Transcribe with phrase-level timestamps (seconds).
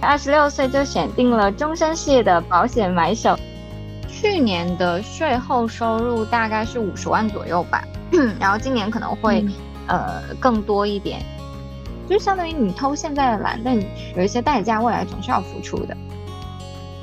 [0.00, 3.38] 二十六岁就选定了终身事业的保险买手。
[4.08, 7.82] 去年的税后收入大概是五十万左右吧，
[8.38, 9.46] 然后今年可能会
[9.86, 11.22] 呃更多一点，
[12.08, 13.74] 就相当于你偷现在的懒，但
[14.16, 15.96] 有一些代价未来总是要付出的。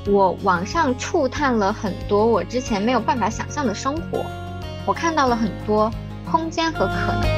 [0.06, 4.24] 我网上触探了很多我之前没有办法想象的生活，
[4.86, 5.90] 我看到了很多
[6.30, 7.37] 空间和可能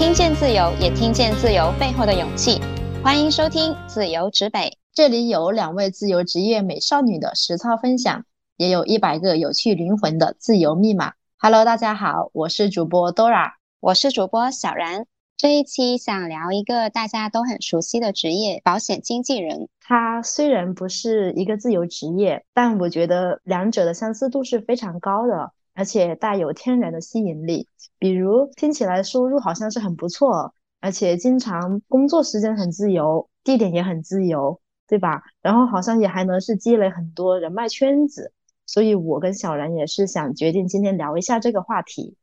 [0.00, 2.58] 听见自由，也听见自由背后的勇气。
[3.04, 4.60] 欢迎收听《自由指北》，
[4.94, 8.24] 这里有两位自由职业美少女的实操分享，
[8.56, 11.12] 也有一百个有趣灵魂的自由密码。
[11.36, 15.04] Hello，大家好，我是主播 Dora，我是主播小然。
[15.36, 19.68] 这一期想聊一个大家都很熟悉的职业——保险经纪人。
[19.82, 27.66] 它虽然不是一个自由职业，但我觉得两者的相似度是非常高的，而且带有天然的吸引力。
[27.98, 35.22] 比如听起来收入好像是很不错，而且经常工作时间很自由，地点也很自由，对吧？
[35.40, 38.34] 然后好像也还能是积累很多人脉圈子。
[38.66, 42.14] 所以我跟小然也是想决定今天聊一下这个话题。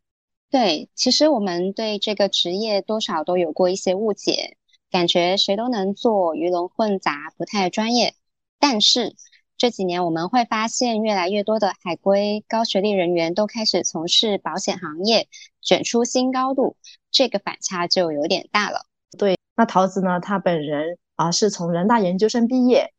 [0.51, 4.55] 对，其实我们对这个职业多少都有过一些误解，
[4.91, 8.13] 感觉谁都能做，鱼龙混杂，不太专业。
[8.59, 9.15] 但是
[9.57, 15.27] 这几年我们会发现，越来越多的海归高学历人员都开始从事保险行业，
[15.61, 16.75] 卷出新高度，
[17.09, 18.85] 这个反差就有点大了。
[19.17, 20.19] 对，那桃子呢？
[20.19, 22.93] 他本人啊是从人大研究生毕业，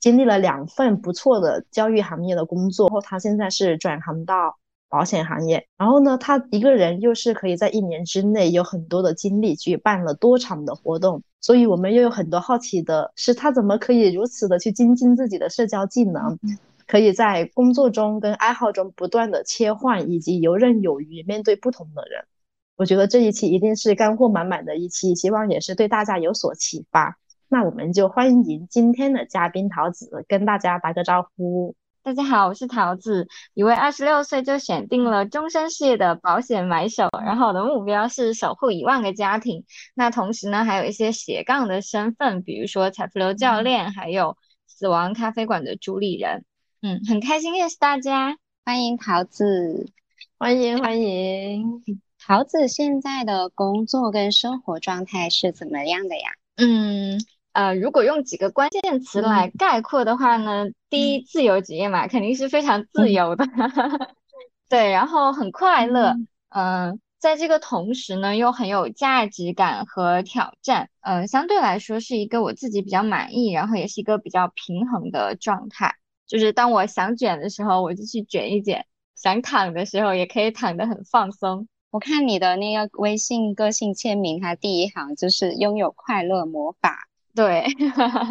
[0.00, 4.56] 经历了两份不错的教育行业的工作后，他现在是转行到。
[4.92, 16.38] 保险行业，然后呢，他一个人又是可以在一年之内有很多的精力举办了多场的活动，所以我们又有很多好奇的是，他怎么可以如此的去精进自己的社交技能，
[16.86, 22.24] 可以在工作中跟爱好中不断的切换，以及游刃有余面对不同的人。
[22.76, 27.18] 我觉得这一期一定是干货满满的一期，希望也是对大家有所启发。
[27.48, 31.74] 那我们就欢迎今天的嘉宾桃子跟大家打个招呼。
[32.02, 37.10] 大家好，我是桃子，一位二十六岁就选定了终身事业的保险买手。
[37.22, 39.64] 然后我的目标是守护一万个家庭。
[39.94, 46.46] 那同时呢，还有一些斜杠的身份，比如说财富流教练，还有死亡咖啡馆的主理人。
[46.80, 49.92] 嗯，很开心认识大家，欢迎桃子，
[50.38, 51.84] 欢迎欢迎。
[52.18, 56.30] 桃子现在的工作跟生活状态是怎么样的呀？
[56.56, 57.20] 嗯。
[57.52, 63.44] 呃，如果用几个关键词来概括的话呢，第一，自由职业嘛，肯定是非常自由的，
[64.68, 66.14] 对，然后很快乐，
[66.50, 75.96] 嗯，在这个同时呢，又很有价值感和挑战，嗯，相对来说是一个我自己比较满意，然后也是一个比较平衡的状态。
[76.26, 78.82] 就是当我想卷的时候，我就去卷一卷；
[79.16, 81.66] 想躺的时候，也可以躺得很放松。
[81.90, 87.08] 我看你的那个微信个性签名，它第一行就是拥有快乐魔法。
[87.40, 87.64] 对，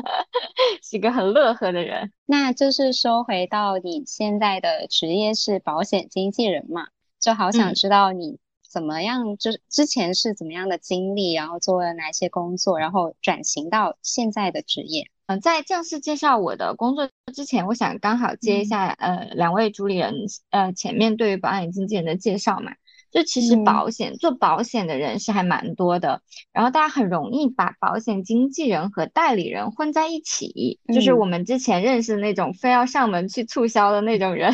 [0.84, 2.12] 是一个很乐呵的人。
[2.28, 6.90] 那就是说回到你现在的职业是保险经纪人嘛，
[7.20, 8.38] 就好想知道你
[8.70, 15.10] 怎么样，就是之前是怎么样的经历，然后做了哪些工作，然后转型到现在的职业。
[15.26, 20.14] 嗯，在正式介绍我的工作之前，我想刚好接一下呃两位主理人
[20.52, 22.74] 呃前面对于保险经纪人的介绍嘛。
[23.12, 26.22] 就其实保险做保险的人是还蛮多的，
[26.54, 34.54] 然后大家很容易把保险经纪人和代理人混在一起，就是我们之前认识的那种非要上门去促销的那种人，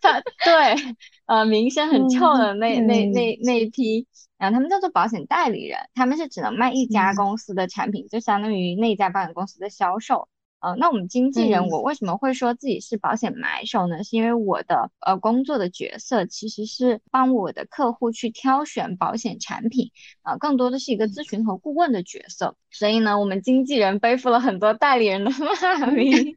[0.00, 0.74] 他 对，
[1.26, 4.06] 呃，名声很臭的那那那那一批，
[4.38, 10.28] 然后他们叫做保险代理人，他们是只能卖一家公司的产品，就相当于那家保险公司的销售。
[10.62, 14.04] 呃，那我们经纪人，我为什么会说自己是保险买手呢？
[14.04, 19.90] 是因为我的呃工作的角色其实是帮我的客户去挑选保险产品，
[20.22, 22.54] 呃，更多的是一个咨询和顾问的角色。
[22.70, 26.36] 所以呢，我们经纪人背负了很多代理人的骂名。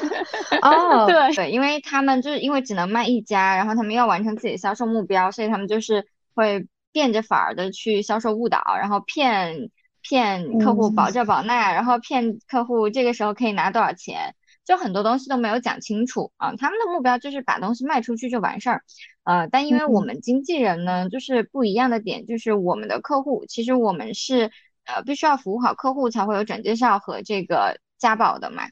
[0.62, 9.70] 哦，对对，因为他们就是因为只能卖一家，然后他们要完成自己的销售目标，所以他们就是会变着法儿的去销售误导，然后骗。
[10.08, 14.34] 骗客户保这保那，然后骗客户这个时候可以拿多少钱，
[14.64, 16.54] 就很多东西都没有讲清楚啊。
[16.56, 18.82] 他们的目标就是把东西卖出去就完事儿，
[19.24, 24.50] 呃，但因为我们经纪人呢，就是不一样的点，就是我们的客户其实我们是
[24.86, 28.62] 呃必须要服务好客户才会有转介绍和这个加保的嘛，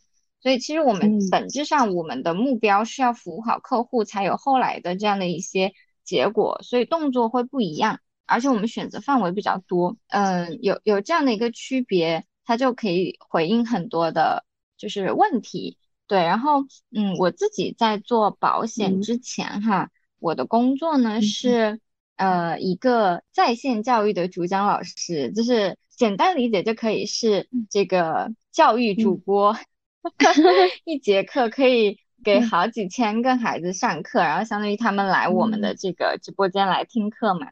[0.40, 8.00] 所以其实我们本质上我们的目标是要服务好客户才有后来的这样的一些结果，所以动作会不一样。
[8.26, 14.44] 而且我们选择范围比较多，嗯，有有这样的一个区别，它就可以回应很多的，
[14.76, 15.78] 就是问题。
[16.08, 16.62] 对，然后，
[16.92, 19.90] 嗯，我自己在做保险之前，哈，
[20.20, 21.80] 我的工作呢是，
[22.14, 29.56] 呃一个在线教育的主讲老师，就是简单理解就可以是这个教育主播，
[30.84, 37.48] 一节课可以给好几千个孩子上课，然后相当于他们来我们的这个直播间来听课嘛。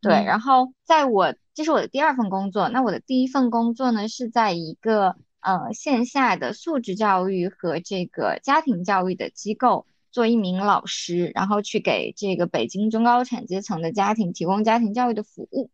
[0.00, 15.70] 对，然后在我这是我的第二份工作，那我的第一份工作呢是在一个呃线下的素质教育和这个家庭教育的机构做一名老师，然后去给这个北京中高产阶层的家庭提供家庭教育的服务。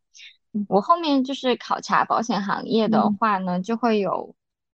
[0.69, 4.35] 我后面就是考察保险行业的话呢，就会有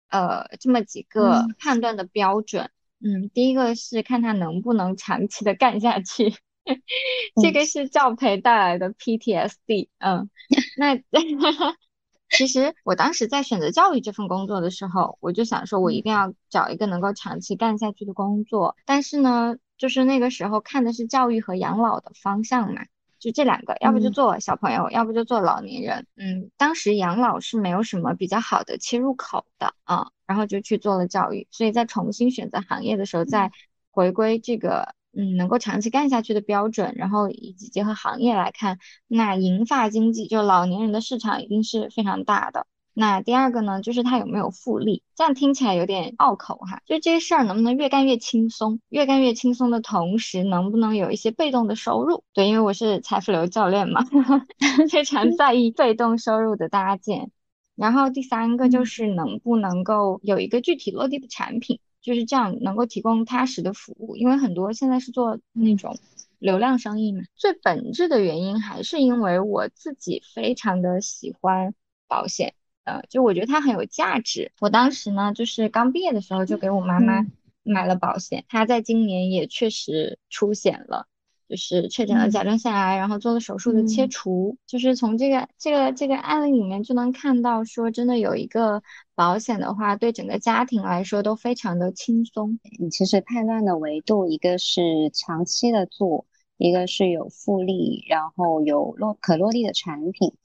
[0.09, 2.69] 呃这么几个判断的标准。
[3.01, 6.35] 嗯，第一个是看他能不能长期的干下去。
[7.41, 10.29] 这个是教培带来的 PTSD，嗯，
[10.77, 10.99] 那
[12.29, 18.75] 其实我当时在选择教育这份工作的时候，我就想说，我一定要找一个能够长期干下去的工作。
[18.85, 22.83] 但是呢，就是那个时候看的是教育和养老的方向嘛，
[23.17, 26.05] 就这两个，要不就做小朋友，要不就做老年人。
[26.17, 31.47] 嗯，当时养老是没有什么比较好的切入口的啊，然后就去做了教育。
[31.49, 33.51] 所以在重新选择行业的时候，再
[33.89, 34.93] 回归这个。
[35.15, 38.77] 嗯，能够长期干下去的标准，然后以及结合行业来看，
[39.07, 42.67] 那银发经济就老年人的市场一定是非常大的。
[42.93, 45.03] 那第二个呢，就是它有没有复利？
[45.15, 48.81] 这样听起来有点拗口哈，就这事儿能不能越干越轻松？
[48.89, 52.23] 越干越轻松的同时，能不能有一些被动的收入？
[52.33, 54.03] 对，因为我是财富流教练嘛，
[54.91, 57.31] 非常在意被动收入的搭建。
[57.75, 61.79] 然后第三个就是能不能够有一个具体落地的产品。
[62.09, 65.95] 就是这样能够提供踏实的服务，因为很多现在是做那种
[66.39, 67.21] 流量生意嘛。
[67.35, 71.75] 最本质的原因还是因为我自己非常的喜欢
[72.07, 74.51] 保险，呃，就我觉得它很有价值。
[74.59, 77.27] 我当时呢，就是刚毕业的时候就给我妈妈
[77.61, 81.05] 买了保险，她在今年也确实出险了。
[81.49, 84.55] 就是确诊了甲状腺癌，然后做了手术的切除。
[84.67, 88.83] 就是从这个这个这个案例里面就能看到，说真的有一个
[89.15, 92.59] 保险的话，对整个家庭来说都非常的轻松。
[92.79, 100.35] 你其实判断的维度，一个是长期的做，一个是有复利，然后有落可落地的产品。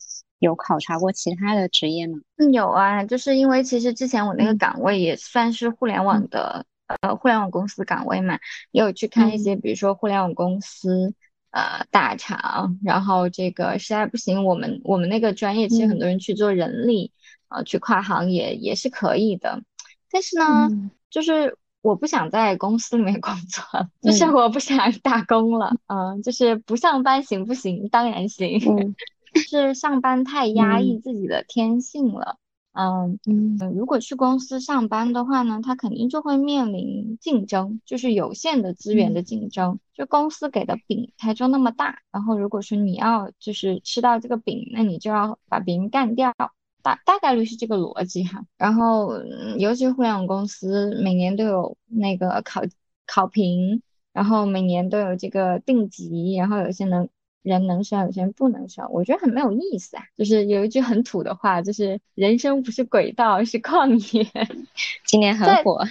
[0.41, 2.19] 有考察过其他的职业吗？
[2.37, 6.67] 嗯，有啊，就是因为其实之前我那个岗位也算是互联网的。
[6.87, 8.39] 呃，互联网公司岗位嘛，
[8.71, 11.15] 也有去看一些，比如说互联网公司，
[11.51, 17.13] 呃，大厂，然后这个实在不行，我们我们那个专业其实很多人去做人力，
[17.49, 19.63] 呃，去跨行也也是可以的。
[20.11, 20.69] 但是呢，
[21.11, 23.65] 就是我不想在公司里面 工作，
[24.03, 27.89] 就是我不想打工了，嗯，就是不上班行不行？
[27.89, 28.61] 当然行，
[29.49, 32.37] 是上班太压抑自己的天性了。
[32.77, 39.79] 嗯嗯，如果去公司上班的话呢，他肯定就会面临竞争，就是有限的资源的竞争。
[39.95, 42.01] 就公司给的饼，它就那么大。
[42.11, 46.35] 然后如果说你要就是吃到这个饼，那你就要把别人干掉，
[46.83, 48.45] 大大概率是这个逻辑哈。
[48.59, 49.13] 然后
[49.57, 52.63] 尤其是互联网公司，每年都有那个考
[53.07, 53.83] 考评，
[54.13, 57.09] 然后每年都有这个定级，然后有些能。
[57.45, 60.03] 人能升，有些人不能升，我觉得很没有意思啊。
[60.17, 64.27] 就是有一句很土的话，就是人生不是轨道，是旷野。
[65.05, 65.85] 今年很火。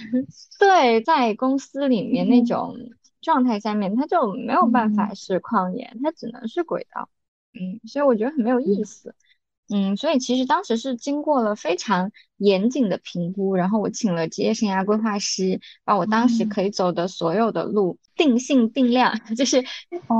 [0.58, 2.76] 对，在公司里面那种
[3.22, 7.08] 状态下面，他就没有办法是旷野，他只能是轨道。
[7.52, 9.10] 嗯，所以我觉得很没有意思。
[9.10, 9.14] 嗯，
[9.96, 19.62] 所以其实当时是经过了非常严谨的评估，然后我请了职业生涯规划师，把我当时可以走的所有的路定性定量， 就是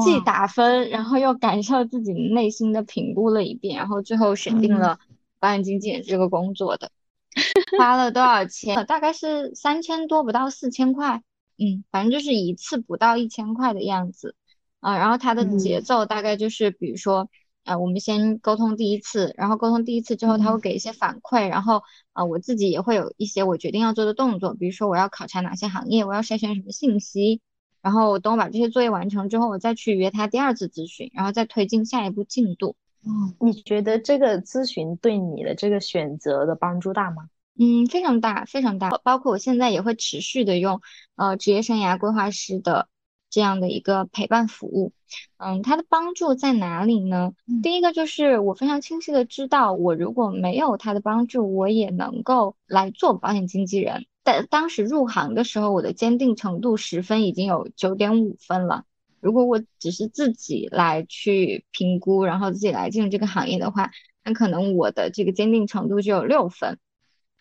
[0.02, 4.98] 既打分，然后又感受自己内心的评估了一遍，然后最后选定了
[5.38, 6.90] 保险经纪人这个工作的，
[7.78, 8.86] 花了多少钱？
[8.86, 11.22] 大概是三千多，不到四千块。
[11.58, 14.34] 嗯，反正就是一次不到一千块的样子
[14.80, 14.96] 啊。
[14.96, 17.28] 然后它的节奏大概就是，比如说。
[17.64, 27.40] 啊，我们先沟通第一次，然后沟通第一次之后，他会给一些反馈，然后啊，我自己也会有一些我决定要做的动作，比如说我要考察哪些行业，我要筛选什么信息，
[27.80, 32.76] 然后等我把这些作业完成之后，我再去约他第二次咨询，然后再推进下一步进度。
[33.06, 37.28] 嗯，你觉得这个咨询对你的这个选择的帮助大吗？
[37.58, 40.80] 嗯，非常大，非常大，包括我现在也会持续的用
[41.16, 42.88] 呃职业生涯规划师的。
[43.34, 44.92] 这样的一个陪伴服务，
[45.38, 47.32] 嗯，它的帮助在哪里呢？
[47.64, 54.06] 第一个就是我非常清晰的知道，我如果没有他的帮助，我也能够来做保险经纪人。
[54.22, 58.84] 但当时入行的时候，我的坚定程度十分已经有九点五分了。
[59.18, 63.90] 如果我只是自己来去评估，然后自己来进入这个行业的话，
[64.22, 66.78] 那可能我的这个坚定程度就有六分。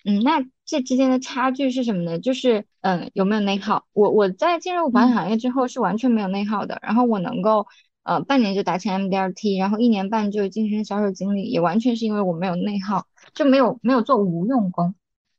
[0.06, 2.20] 嗯，那这之间的差距是什么呢？
[2.20, 3.86] 就是嗯，有没有内耗？
[3.94, 7.68] 我我在进入保险行业之后是完全没有内耗的，然后我能够
[8.04, 14.94] 呃半年就达成 MDRT，然后一年半就晋升销售经理，也完全是因为我没有内耗，就没有没有做无用功。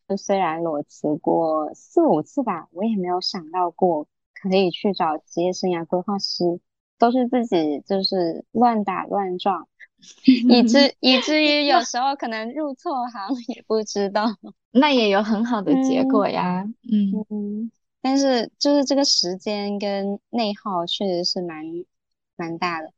[0.08, 6.60] 就虽然裸辞过四五次吧，我也没有想到过可以去找职业生涯规划师，
[6.98, 9.66] 都是自己就是乱打乱撞，
[10.46, 14.26] 以 至以至于有时候可能入错行也不知道。
[14.72, 17.70] 那也有很好的结果呀，嗯嗯，
[18.00, 21.64] 但是就是这个时间跟内耗确实是蛮
[22.36, 22.92] 蛮大的。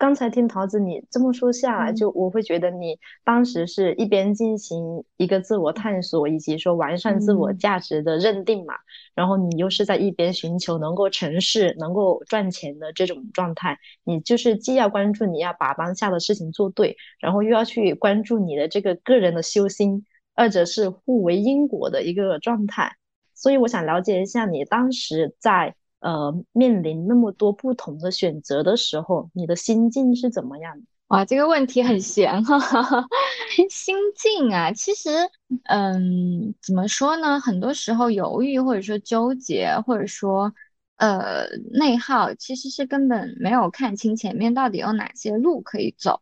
[0.00, 8.76] 刚才听桃子你这么说下来，就我会觉得你当时是一边进行一个自我探索，以及说完善自我价值的认定嘛，
[9.14, 22.96] 然后你又是在一边寻求能够成事、能够赚钱的这种状态，你就是既要关注你要把当下的事情做对，然后又要去关注你的这个个人的修心，二者是互为因果的一个状态。
[23.34, 25.74] 所以我想了解一下你当时在。
[26.00, 30.82] 呃，面临那么多不同的选择的时候，你的心境是怎么样的？
[31.08, 32.58] 哇，这个问题很玄哈，
[33.68, 35.10] 心境啊，其实，
[35.64, 37.40] 嗯，怎么说呢？
[37.40, 40.52] 很多时候犹豫，或者说纠结，或者说，
[40.96, 46.20] 呃，内耗，其实是根本没有看清前面到底有哪些路可以走。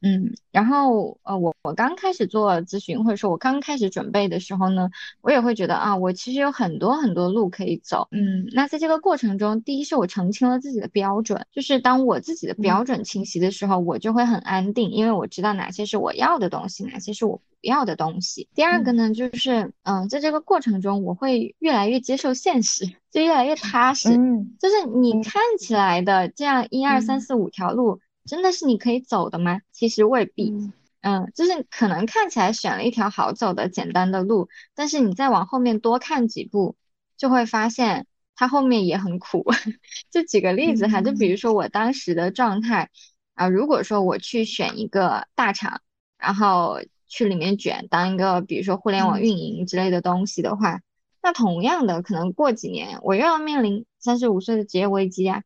[0.00, 4.90] 嗯，然后呃，我我刚开始做咨询，或者说我刚开始准备的时候呢，
[5.22, 8.06] 我也会觉得啊，我其实有很多很多路可以走。
[8.12, 18.48] 嗯，那在这个过程中，第一是我澄清了自己的标准，就是当我自己的标准清晰的时候，我就会很安定，因为我知道哪些是我要的东西，哪些是我不要的东西。
[18.54, 24.10] 第二个呢，就是嗯，在这个过程中，我会越来越接受现实，就越来越踏实。
[24.10, 27.98] 嗯，就是你看起来的这样一二三四五条路。
[28.28, 29.60] 真的是你可以走的吗？
[29.72, 30.52] 其实未必，
[31.00, 36.76] 嗯，就是可能看起来选了一条好走的简单的路，但是你再往后面多看几步，
[37.16, 38.06] 就会发现
[38.36, 39.46] 它后面也很苦。
[40.12, 42.90] 就举个例子哈，就比如说我当时的状态
[43.34, 45.80] 啊，如果说我去选一个大厂，
[46.18, 50.82] 然后去里面卷当一个比如说互联网运营之类的东西的话，
[51.22, 55.42] 那同样的可能过几年我又要面临三十五岁的职业危机啊。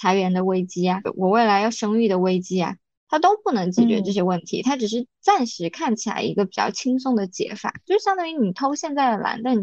[0.00, 2.76] 裁员的危机啊，我未来要生育的危机啊，
[3.06, 9.54] 它都不能解决这些问题，它只是暂时看起来一个比较轻松的解法，就相当于你偷现在的懒，但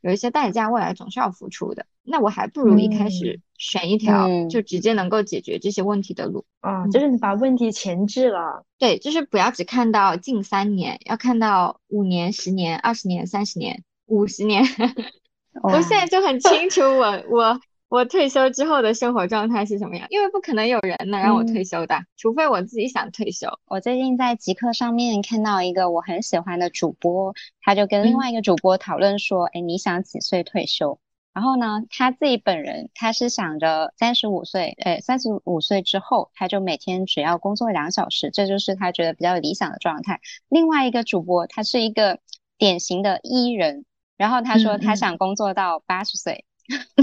[0.00, 1.84] 有一些代价，未来总是要付出的。
[2.02, 8.64] 那我还不如一开始选一条就直接能够解决这些问题的路啊，就是你把问题前置了。
[8.78, 14.64] 对，就是不要只看到近三年，要看到五年、十年、二十年、三十年、五十年。
[15.62, 17.42] 我现在就很清楚，我我。
[17.42, 17.60] 我
[18.04, 20.06] 退休之后的生活状态是什么样？
[20.10, 23.48] 因为不可能有人能让我退休的，除非我自己想退休。
[23.66, 30.98] 我最近在极客上面看到一个我很喜欢的主播，他就跟另外一个主播讨论说：“哎，你想几岁退休？”
[31.34, 40.20] 然后呢，他自己本人他是想着三十五岁，哎，三十五岁之后他就每天只要工作两小时，这就是他觉得比较理想的状态。
[40.48, 42.18] 另外一个主播他是一个
[42.58, 43.84] 典型的 E 人，
[44.16, 46.44] 然后他说他想工作到八十岁。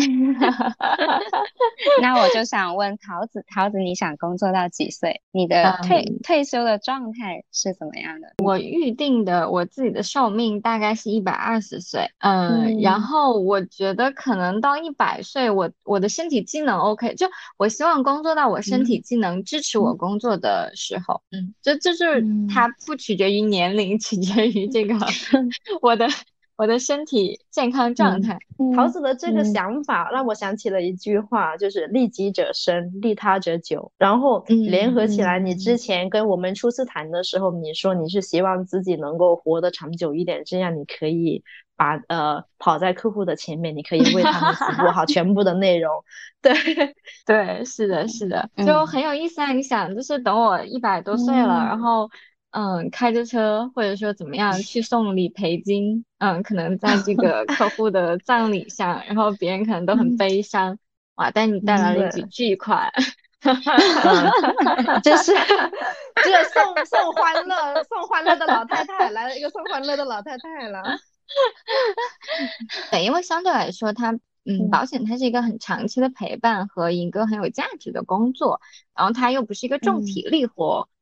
[2.02, 5.22] 那我就想问桃子，桃子你想工作到几岁？
[5.32, 8.34] 你的退退休的状态是怎么样的？
[8.44, 22.24] 我预定的我自己的寿命大概是一百二十岁，嗯，然后我觉得可能到一百岁，我我的身体机能 OK，就我希望工作到我身体机能支持我工作的时候，嗯，就就是
[22.54, 24.96] 它不取决于年龄，取决于这个
[25.82, 26.08] 我的。
[26.60, 28.38] 我的身体健康状态，
[28.75, 33.94] 桃子的这个想法让我想起了一句话，就是利己者生，利他者久。
[33.98, 41.46] 然后联合起来，你之前跟我们初次谈的时候，你说你是希望自己能够活得长久一点，这样你可以
[41.78, 46.04] 把呃跑在客户的前面，你可以为他们服务好 全部的内容。
[46.42, 46.54] 对
[47.25, 49.54] 对，是的，是的，就很有意思啊！
[49.54, 52.10] 你想，就是等我一百多岁了，然后。
[52.51, 60.79] 嗯，开着车或者说怎么样去送理赔金，嗯，可能在这个客户的葬礼上，然后别人可能都很悲伤，
[61.15, 62.91] 哇，但你带来了一笔巨款，
[65.03, 70.82] 就是就是送送欢乐送欢乐的老太太来了一个送欢乐的老太太了，
[72.89, 74.12] 对，因为相对来说，它
[74.46, 78.60] 嗯，保险它是一个很长期的陪伴和一个很有价值的工作，
[78.96, 80.89] 然后它又不是一个重体力活。
[80.89, 80.99] 嗯，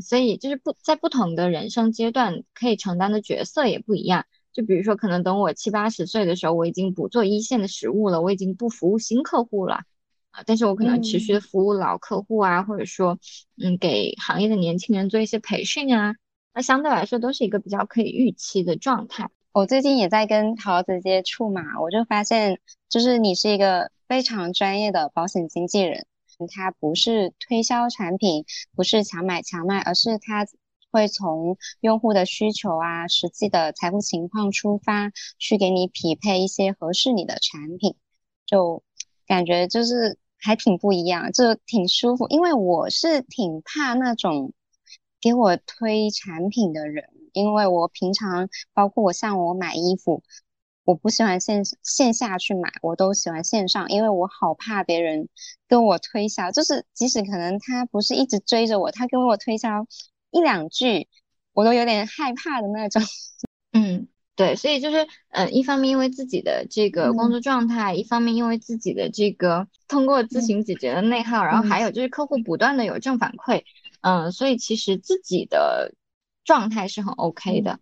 [0.00, 4.26] 所以就是不在不同的人生阶段，可以承担的角色也不一样。
[4.52, 9.80] 就比如说，可能等我七八十岁的时候，我已经不做一线的实务了，我已经不服务新客户了
[10.30, 13.18] 啊，但是我可能持续的服务老客户啊，或者说，
[13.60, 16.14] 嗯，给行业的年轻人做一些培训啊，
[16.54, 19.28] 那相对来说都是一个比较可以预期的状态。
[19.52, 26.06] 我最近也在跟桃子接触嘛，我就发现，就是你是一个非常专业的保险经纪人。
[26.54, 30.46] 它不是推销产品，不是强买强卖，而是它
[30.90, 37.96] 会从用户的需求啊、实际的财富情况出发，去给你匹配一些合适你的产品，
[38.46, 38.82] 就
[39.26, 42.28] 感觉就是还挺不一样，就挺舒服。
[42.28, 44.52] 因为我是挺怕那种
[45.20, 50.22] 给我推产品的人，因为我平常包括我像我买衣服。
[50.84, 55.28] 我不喜欢线线下去买，我都喜欢线上，因为我好怕别人
[55.66, 59.86] 跟我推销，就是即使可能他不是一直追着我，他跟我推销
[60.30, 61.08] 一两句，
[61.52, 63.02] 我都有点害怕的那种。
[63.72, 73.62] 嗯，对，所以就是，呃，一方面因为自己的这个工作状态，一方面因为自己的这个通过咨询解决的内耗，然后还有就是客户不断的有正反馈，
[74.02, 75.94] 嗯，所以其实自己的
[76.44, 77.72] 状态是很 OK 的。
[77.72, 77.78] 嗯，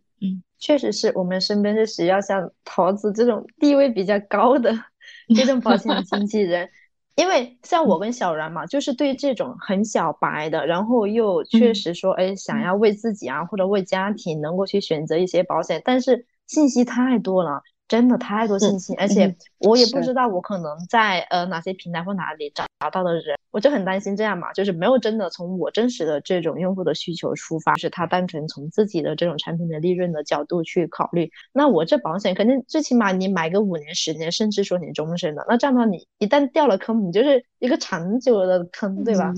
[0.62, 4.73] 确实是我们身边是需要像桃子这种地位比较高的
[5.35, 6.71] 这种保险经纪人，
[7.16, 17.62] 因为像我跟小然嘛，就是对这种很小白的，然后又确实说，哎，想要为自己啊或者为家庭能够去选择一些保险，但是信息太多了。
[17.88, 31.31] 真的太多信息，而且我也不知道我可能在呃哪些平台或哪里找到的人，我就很担心这样嘛，就是没有真的从我真实的这种用户的需求出发，是他单纯从自己的这种产品的利润的角度去考虑。
[31.53, 39.33] 那我这保险肯定最起码你买个五年、十年，甚至说你终身的，那这样的话你一旦掉了坑，你就是一个长久的坑，对吧？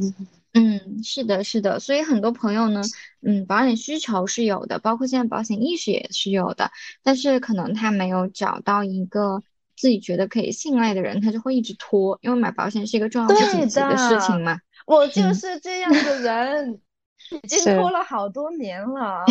[0.56, 2.80] 嗯，是的，是的，所以很多朋友呢，
[3.26, 6.70] 嗯，保险需求是有的，包括现在保险意识也是有的，
[7.02, 9.42] 但是可能他没有找到一个
[9.76, 14.58] 自己觉得可以信赖的人，他就会一直拖，因为买保险是一个重要不紧急的事情嘛。
[14.86, 16.80] 我就是这样的人，
[17.42, 19.24] 已经拖了好多年了。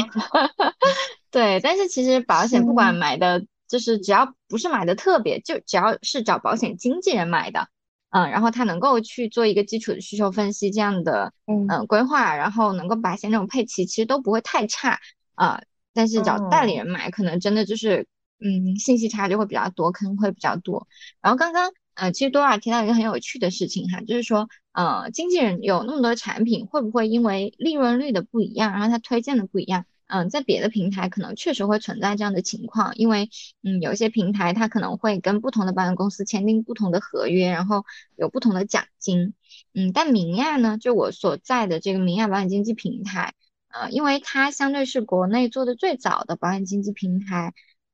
[1.29, 7.67] 对，但是其实保险不管买的，就是只要不是买的特别，就只要是找保险经纪人买的。
[8.15, 15.00] 嗯，然后他能够去做一个基础的需求分析这样的嗯规划，然后能够把险种配齐，其实都不会太差
[15.33, 15.62] 啊。
[15.95, 18.07] 但是找代理人买，可能真的就是
[18.44, 20.88] 嗯信息差就会比较多，坑会比较多。
[21.22, 29.86] 然后刚刚呃，其实多尔提到一个很有趣的事情哈，就是说呃经纪人有那么多产品，会不会因为利润率的不一样，然后他推荐的不一样？
[30.08, 33.29] 嗯，在别的平台可能确实会存在这样的情况，因为
[33.64, 37.84] 嗯，有一些平台它可能会跟不同的保险公司签订不同的合约，然后
[38.16, 39.34] 有不同的奖金。
[39.74, 43.34] 嗯，但明亚呢，就我所在的这个明亚保险经纪平台，
[43.70, 47.53] 呃，因为它相对是国内做的最早的保险经纪平台，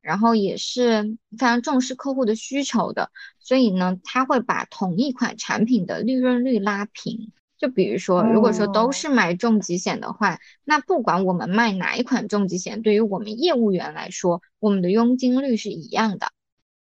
[0.10, 1.04] 然后也是
[1.38, 7.32] 非常重视客户的需求的，所以呢，他会把同一款产品的利润率拉平。
[7.60, 16.32] 就比如说，如果说都是买重疾险的话，那不管我们卖哪一款重疾险，对于我们业务员来说，我们的佣金率是一样的。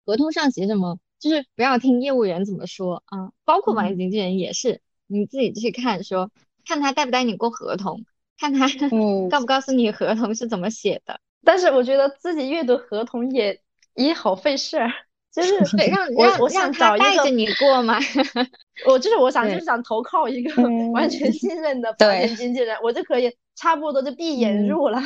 [0.04, 6.30] 合同上写什么，就是不要听业务员怎么说啊，包括保险经纪人也是，你自己去看，说
[6.66, 8.04] 看他带不带你过合同，
[8.36, 8.68] 看他
[9.30, 11.20] 告不告诉你合同是怎么写的。
[11.44, 13.60] 但是我觉得自己阅读合同也
[13.94, 14.90] 也好费事儿。
[15.32, 15.56] 就是
[15.90, 17.98] 让让我想找带着你过吗？
[18.86, 20.62] 我就是我想就是想投靠一个
[20.94, 25.02] 完全信任的保险经纪人，我就可以差不多就闭眼入了，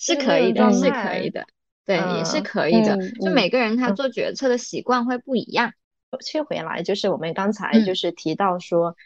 [0.00, 1.46] 是可以的，是可以的，
[1.84, 2.98] 对，也是可以的。
[3.20, 5.72] 就每个人他做决策的习惯会不一样。
[6.24, 8.96] 切回来，就是我们刚才就是提到说，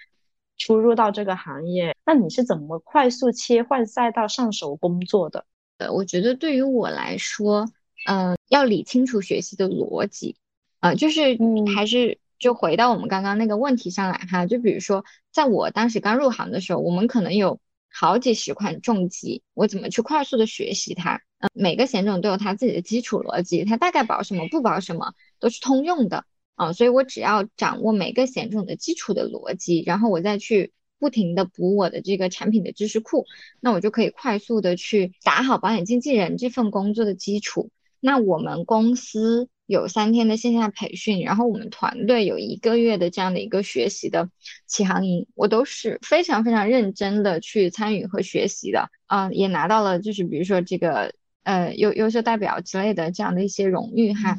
[0.57, 5.45] 初入到这个行业，那你是怎么快速切换赛道上手工作的？
[5.81, 7.69] 呃，我觉得对于我来说。
[8.07, 10.35] 嗯，要理清楚学习的逻辑，
[10.79, 11.38] 啊，就是
[11.77, 17.61] 还是就回到我们刚刚那个问题上来哈，就比如说，在我当时刚入行的时候，我们可能有
[17.93, 21.21] 好几十款重疾，我怎么去快速的学习它？
[21.40, 33.27] 嗯，每个险种都有它自己的基础逻辑，它大概保什么，不保什么，都是通用的啊，所以我只要掌握每个险种的基础的逻辑，然后我再去不停的补我的这个产品的知识库，
[33.59, 37.71] 那我就可以快速的去打好保险经纪人这份工作的基础。
[37.99, 44.31] 那我们公司有三天的线下培训，然后我们团队有一个月的这样的一个学习的
[44.67, 54.39] 启航营，我都是非常非常认真的去参与和学习的，啊，也拿到了就是比如说这个呃优优秀代表之类的这样的一些荣誉哈。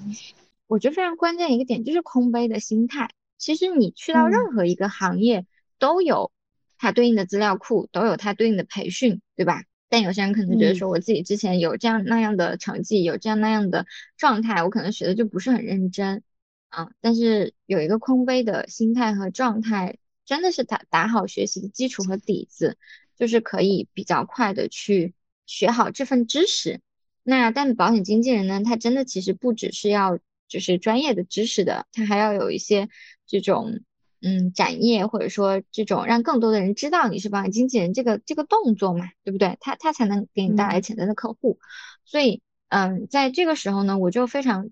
[0.67, 5.45] 我觉得非常关键一个点就是空杯的心态，其实你去到任何一个行业
[5.79, 6.31] 都有
[6.81, 9.63] 它对应的资料库，都有它对应的培训，对吧？
[9.87, 13.85] 但有些人可能觉得说，我自己之前有这样那样的成绩，有这样那样的
[14.17, 16.23] 状态，我可能学的就不是很认真
[16.69, 16.89] 啊。
[16.99, 22.77] 但是有一个空杯的心态和状态，真的是打打好学习的基础和底子，
[23.15, 25.13] 就是可以比较快的去
[25.45, 26.81] 学好这份知识。
[27.21, 30.17] 那但保险经纪人呢，他真的其实不只是要
[30.47, 32.89] 就是专业的知识的，他还要有一些
[33.27, 33.81] 这种
[34.21, 39.57] 嗯展业或者说这种让更多的人知道你是保险经纪人这个这个动作嘛，对不对？
[39.59, 41.59] 他他才能给你带来潜在的客户。
[42.05, 44.69] 所以嗯，在这个时候呢，我就非常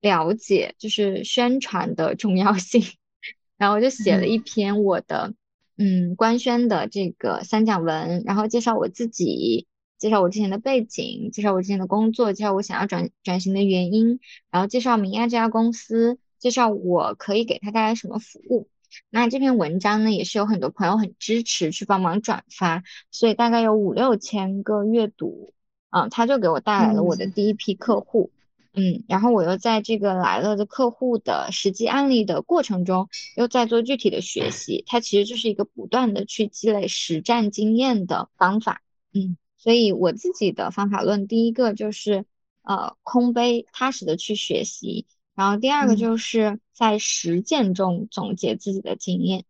[0.00, 2.82] 了解就是宣传的重要性，
[3.58, 5.34] 然后我就写了一篇我的
[5.76, 9.66] 嗯官宣的这个三讲文，然后介绍我自己。
[9.96, 18.68] 介绍我之前的背景，介绍我之前的工作，介绍我想要转转型的原因，然后介绍明亚这家公司，介绍我可以给他带来什么服务。
[19.10, 25.52] 那这篇文章呢，也是有很多朋友很支持去帮忙转发，所以大概有五六千个阅读，
[25.90, 28.30] 啊，他就给我带来了我的第一批客户，
[28.72, 39.36] 嗯，然后我又在这个来了的客户的实际案例的过程中，又在做具体的学习，它其实就是一个不断的去积累实战经验的方法，嗯。
[39.56, 42.26] 所以我自己的方法论，第一个就是
[42.64, 49.44] 呃空杯踏实的去学习，然后第二个就是在实践中总结自己的经验。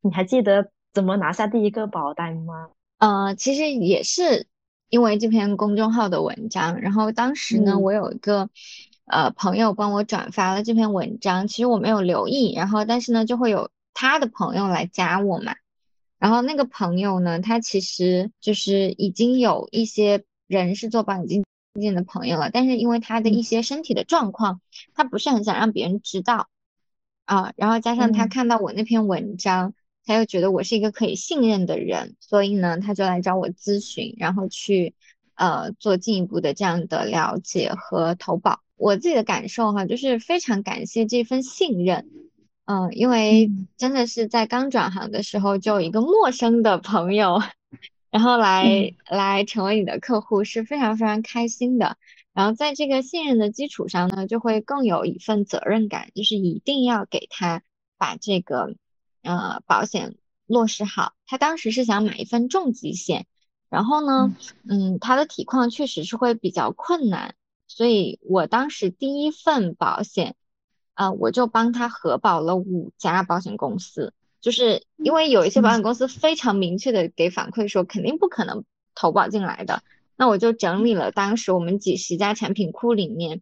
[0.00, 2.70] 你还记得怎么拿下第一个保单吗？
[2.98, 4.46] 呃，其实也是
[4.88, 8.50] 因为这篇公众号的文章，然后当时呢，我有一个
[9.04, 15.54] 呃朋友帮我转发了这篇文章，其实我没有留意，然后但是呢，就会有他的朋友来加我嘛。
[16.18, 21.44] 然后那个朋友呢，他其实就是已经有一些人是做保险经
[21.74, 24.60] 纪的朋友了，但是因为他的一些身体的状况，
[24.94, 26.48] 他不是很想让别人知道
[27.26, 27.52] 啊。
[27.56, 34.94] 然后加上他看到我那篇文章，他又觉得我是一个可以信任的人，所以呢，他就来找我咨询，然后去
[35.34, 38.60] 呃做进一步的这样的了解和投保。
[38.76, 42.08] 我自己的感受哈，就是非常感谢这份信任。
[42.64, 47.42] 嗯，因为真的是在刚转行的时候，就有一个陌生的朋友，
[48.10, 51.96] 然后来来成为你的客户，是非常非常开心的。
[52.32, 57.62] 然后在这个信任的基础上呢，就会更有一份责任感，就是一定要给他
[57.98, 58.74] 把这个
[59.22, 61.14] 呃保险落实好。
[61.26, 63.26] 他当时是想买一份重疾险，
[63.68, 64.34] 然后呢，
[64.68, 67.34] 嗯，他的体况确实是会比较困难，
[67.66, 70.34] 所以我当时第一份保险。
[70.94, 79.82] 啊，我就帮他核保了五家保险公司，就是因为有一些保险公司非常明确的给反馈说肯定不可能投保进来的，
[80.16, 83.40] 那我就整理了当时我们几十家产品库里面，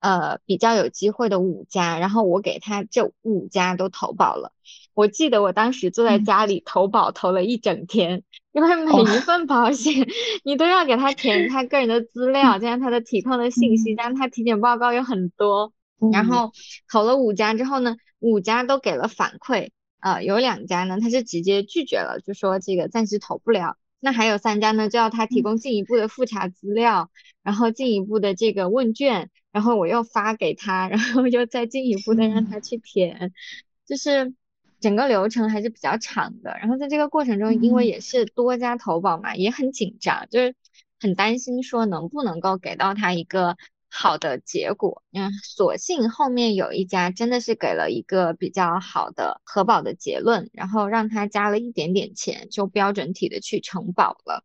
[0.00, 4.52] 呃，比较有机会的五家，然后我给他这五家都投保了。
[4.94, 8.22] 我记得我当时坐在家里投保投了一整天，
[8.52, 10.06] 因为每一份保险
[10.44, 15.72] 你都要给他填他个人的资料，加上他的体况的信息，加上他体检报告有很多。
[16.12, 16.50] 然后
[16.90, 19.70] 投了五家之后呢，五家都给了反馈，
[20.02, 23.76] 呃，有两家呢他是直接拒绝了，就说这个暂时投不了。
[24.00, 27.08] 那还有三家呢，就要他提供进一步的复查资料，
[27.44, 33.32] 然后进一步的这个问卷，然后我又发给他，然后又再进一步的让他去填，
[33.86, 34.34] 就是
[34.80, 36.58] 整个流程还是比较长的。
[36.58, 40.56] 然后在这个过程中，因为也是多家投保嘛，也很紧张，就是
[40.98, 43.56] 很担心说能不能够给到他一个。
[43.94, 54.44] 好的结果，嗯，所幸后面有一家真的是给了一个比较好的核保的结论，然后让他加了一点点钱，就标准体的去承保了。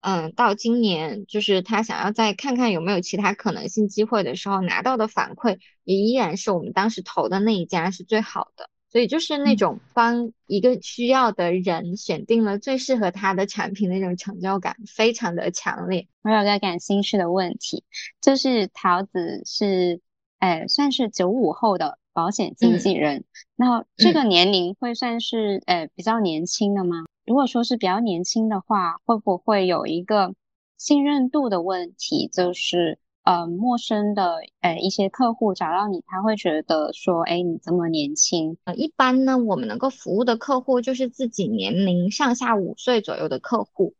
[0.00, 8.69] 嗯，到今年就是他想要再看看有没有其他可能性机会的时候，拿到的反馈也依然是我们当时投的那一家是最好的。
[8.90, 16.08] 所以就是那种帮一个需要的人选定了最适合他的产品那种成就感，非常的强烈。
[16.22, 17.84] 我有个感兴趣的问题，
[18.20, 20.00] 就是桃子是，
[20.38, 23.24] 哎，算是九五后的保险经纪人，
[23.54, 27.04] 那这个年龄会算是，呃，比较年轻的吗？
[27.24, 30.34] 如果说是比较年轻的话，会不会有一个
[30.76, 32.28] 信任度的问题？
[32.32, 32.98] 就是。
[33.22, 38.56] 呃，陌生的呃一些客户找到你，他会觉得说，哎，你这么年轻。
[38.64, 43.94] 呃，一般呢，我们能够服务的客户就是自己年龄上下五岁左右的客户。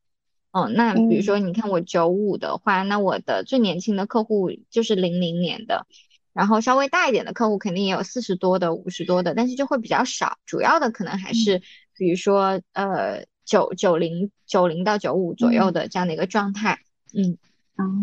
[0.52, 5.86] 哦，那比如说，你看我九五的话，那我的最年轻的客户就是零零年的，
[6.32, 10.38] 然后稍微大一点的客户肯定也有四十多的、五十多的，但是就会比较少。
[10.46, 11.60] 主要的可能还是
[11.94, 16.78] 比如说呃九九零九零到九五左右的这样的一个状态。
[17.14, 17.36] 嗯。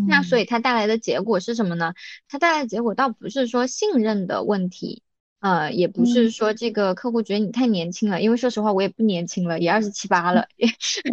[0.07, 1.93] 那所以它带来的结果是什么呢？
[2.27, 5.03] 它带来的结果倒不是说信任的问题，
[5.39, 10.47] 呃，也不是说这个客户觉得你太年轻了，因为说实话我也不年轻了，也二十七八了。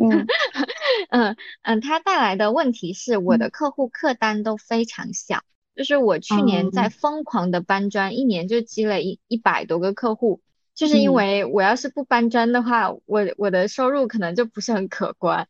[0.00, 0.26] 嗯
[1.10, 5.42] 嗯嗯，它带来的问题是我的客户客单都非常小，
[5.74, 10.40] 就是我去年在疯狂的搬砖，一年就积累一一百多个客户，
[10.74, 15.48] 就是因为我要是不搬砖的话，我我的收入可能就不是很可观。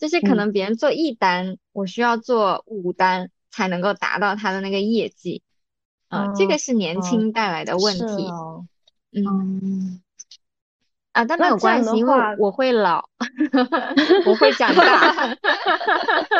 [0.00, 5.42] 就是可能别人做一单，我需要做五单才能够达到他的那个业绩，
[6.08, 8.30] 啊，这个是年轻带来的问题。
[9.12, 10.00] 嗯。
[11.12, 13.08] 啊，但没有关系，因为我会老，
[14.26, 15.36] 我会长大，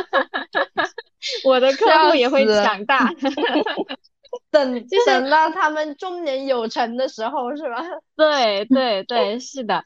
[1.45, 3.13] 我的客户也会长大。
[4.53, 7.83] 等就等到他们中年有成的时候，是吧？
[8.15, 9.85] 对对对，是的。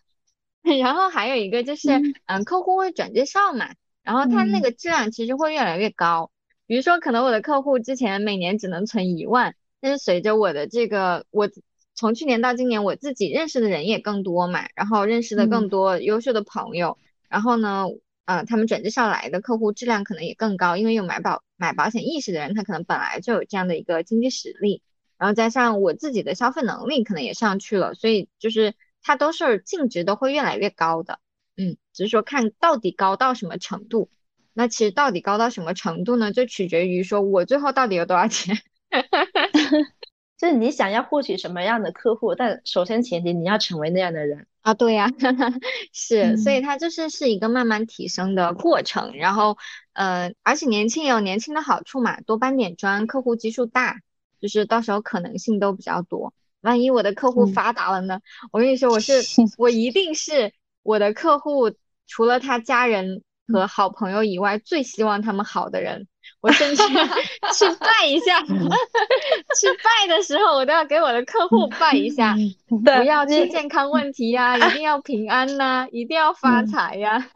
[0.83, 1.91] 然后还有一个就是，
[2.27, 6.31] 嗯，客户会转介绍嘛，然后他那个质量其实会越来越高。
[6.67, 11.49] 比如说，可能我的客户之前每年只能存一万，但是随着我的这个我。
[11.97, 16.99] 从去年到今年，我自己认识的人也更多嘛，然后认识的更多优秀的朋友，
[17.29, 17.87] 然后呢，
[18.25, 24.83] 呃，他们转介绍来的客户质量可能也更高，因为有买保买保险意识的人，他可能本来就有这样的一个经济实力，
[25.19, 31.21] 然后加上我自己的消费能力可能也上去了，所以就是它都是净值都会越来越高的，
[31.57, 34.11] 嗯，只是说看到底高到什么程度，
[34.53, 38.59] 那其实到底高到什么程度呢，就取决于说我最后到底有多少钱。
[40.37, 45.09] 就是你想要获取什么样的客户，但首先前提你要成为那样的人啊，对呀，
[45.93, 49.15] 是，所以它就是是一个慢慢提升的过程。
[49.15, 49.57] 然后，
[49.93, 54.01] 呃，而且年轻有年轻的好处嘛，多搬点砖，客户基数大，
[54.41, 56.35] 就是到时候可能性都比较多。
[56.65, 58.21] 万一我的客户发达了呢？
[58.51, 59.13] 我跟你说，我是
[59.59, 61.71] 我一定是我的客户，
[62.07, 66.09] 除了他家人和好朋友以外，最希望他们好的人。
[66.41, 66.83] 我甚至
[67.55, 68.41] 去拜一下，
[69.59, 72.35] 去拜的时候，我都要给我的客户拜一下，
[72.85, 77.27] 不要出健康问题呀，一定要平安呐，一定要发财呀。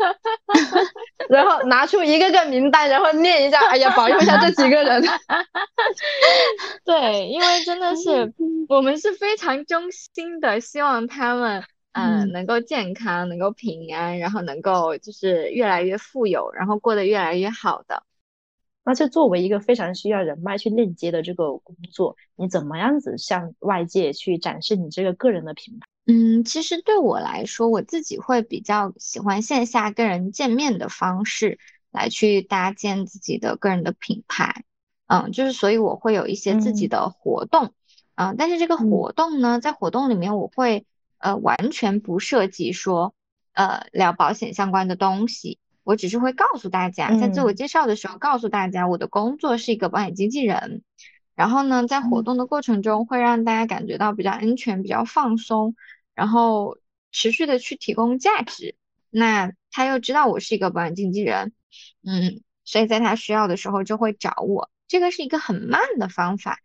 [1.29, 5.03] 然后拿出一个个名单，然后念一下，哎呀，保佑一下这几个人。
[6.85, 8.33] 对，因为真的是
[8.69, 18.03] 我们是非常衷心的，希望他们嗯能够健康，能够平安，然后能够就是越来越富有，然后过得越来越好的。
[18.89, 25.87] 那就作为一个非常需要人脉去链接的这个工作，你怎么样子向外界去展示你这个个人的品牌？
[26.07, 31.59] 嗯，其实对我来说，我自己会比较喜欢线下跟人见面的方式
[31.91, 34.65] 来去搭建自己的个人的品牌。
[35.07, 37.75] 嗯，就是所以我会有一些自己的活动，
[38.15, 40.87] 嗯，但是这个活动呢，在活动里面我会
[41.19, 43.13] 呃完全不涉及说
[43.53, 45.59] 呃聊保险相关的东西。
[45.89, 50.83] 我只是会告诉大家，在自我介绍的时候告诉大家，我的工作是一个保险经纪人。
[51.35, 55.77] 然后呢，在活动的过程中，会让大家感觉到比较安全、比较放松，
[56.15, 56.77] 然后
[57.11, 58.77] 持续的去提供价值。
[59.09, 61.55] 那他又知道我是一个保险经纪人，
[62.05, 64.69] 嗯，所以在他需要的时候就会找我。
[64.89, 66.59] 这个是一个很慢的方法，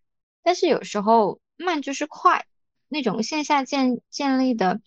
[0.44, 2.46] 但是有时候慢就是快。
[2.90, 4.82] 那种线下建建立的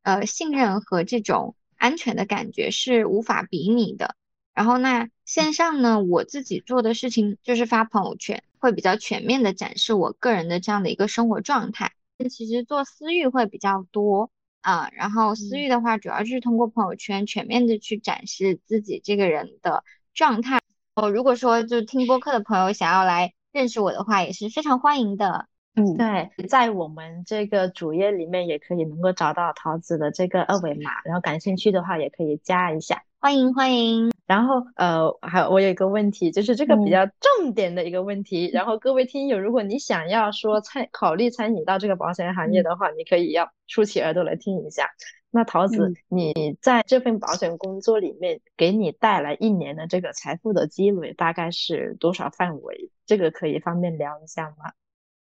[0.00, 1.56] 呃信任和这种。
[1.82, 4.14] 安全的感觉是无法比拟的。
[4.54, 11.90] 然后那线上呢，我自己做的事情就是发朋友圈，会比较全面的展示我个人的这样的一个生活状态。
[12.18, 14.90] 那其实做私域会比较多啊。
[14.92, 19.82] 然后私域的话，主要就是通过朋友圈全面的去展示自己这个人的
[20.14, 20.60] 状态。
[20.94, 25.48] 哦，如果说就听播客的朋友想要来认识我的话，也是非常欢迎的。
[25.74, 34.12] 嗯，对，在我们这个主页里面也可以能够找到桃子的这个二维码，然后感兴趣的话也可以加一下，欢迎欢迎。
[34.26, 38.50] 然后呃，还有我有一个问题，就是这个比较重点的一个问题。
[38.52, 44.90] 然后各位听友，如果你想要说参考虑参与到这个保险行业的话，你可以要竖起耳朵来听一下。
[45.30, 52.90] 那桃子，你在这份保险工作里面，给你带来一年的这个财富的积累大概是多少范围？
[53.06, 54.72] 这个可以方便聊一下吗？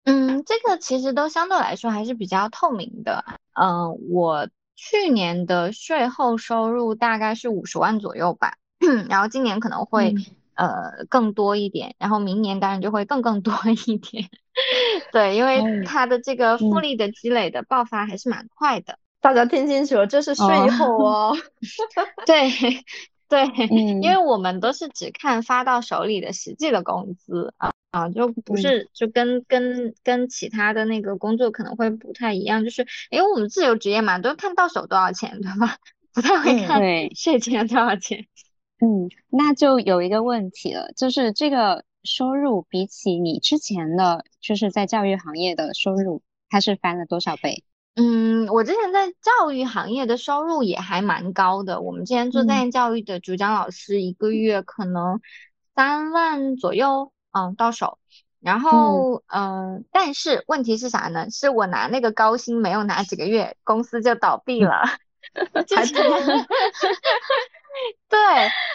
[0.05, 3.25] 嗯，这个其实都相对来说还是比较透明的。
[3.55, 8.55] 嗯，我去年的税后收入大概是五十万左右吧，
[9.09, 10.15] 然后今年可能会
[10.55, 13.55] 呃更多一点，然后明年当然就会更更多
[13.87, 14.29] 一点。
[15.13, 18.99] 对，因为它的这个复利的积累的爆发还是蛮快的。
[19.21, 21.37] 大家听清楚，这是税后哦。
[22.27, 22.51] 对
[23.33, 23.67] 对，
[24.03, 27.73] 因为我们都是只看发到手里的实际的工资啊。
[27.93, 35.77] 啊，就不是就跟跟跟其他的那个工作可能会不太一样，就是因为我们自由职业嘛，都看到手多少钱，对吧？
[36.15, 36.81] 不太会看
[37.15, 38.27] 税前多少钱。
[38.81, 47.63] 嗯，那就有一个问题了，就是这个收入比起你之前的，就是在教育行业的收入，它是翻了多少倍？
[47.95, 55.21] 嗯，我之前在教育行业的收入也还蛮高的，我们之前做在线教育的主讲老师，一个月可能
[55.75, 57.13] 三万左右。
[57.35, 57.97] 嗯，到手，
[58.41, 61.31] 然后嗯，但是问题是啥呢？
[61.31, 64.83] 是我拿那个高薪没有拿几个月，公司就倒闭了。
[65.67, 66.05] 之前，
[68.07, 68.19] 对，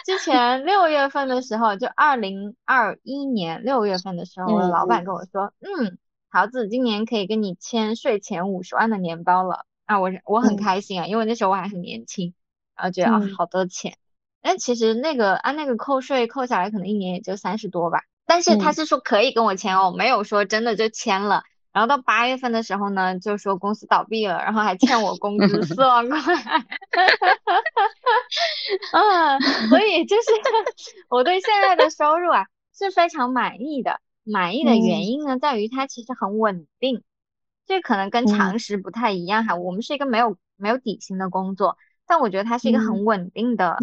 [0.04, 5.96] 之前六月份的时候，就二零二一年六月份的时候，我的老板跟我说，嗯，
[6.30, 12.34] 桃子今年可以跟你签税前五十万的年包了啊，我我很开心啊，因为那时候我还很年轻，
[12.76, 13.96] 然后觉得啊好多钱，
[14.42, 18.02] 但其实那个按那个扣税扣下来，可能一年也就三十多吧。
[18.26, 21.44] 但是他是说可以跟我签哦，没有说真的就签了。
[21.72, 26.18] 然后到八月份的时候呢，就说公司倒闭了，然后还欠我工资四万块。
[28.92, 29.38] 啊，
[29.70, 30.30] 所以就是
[31.08, 32.44] 我对现在的收入啊
[32.76, 34.00] 是非常满意的。
[34.30, 37.02] 满意的原因呢，在于它其实很稳定。
[37.66, 39.54] 这可能跟常识不太一样哈。
[39.54, 43.76] 我们是一个没有没有底薪的工作，但我觉得它是一个很稳定的，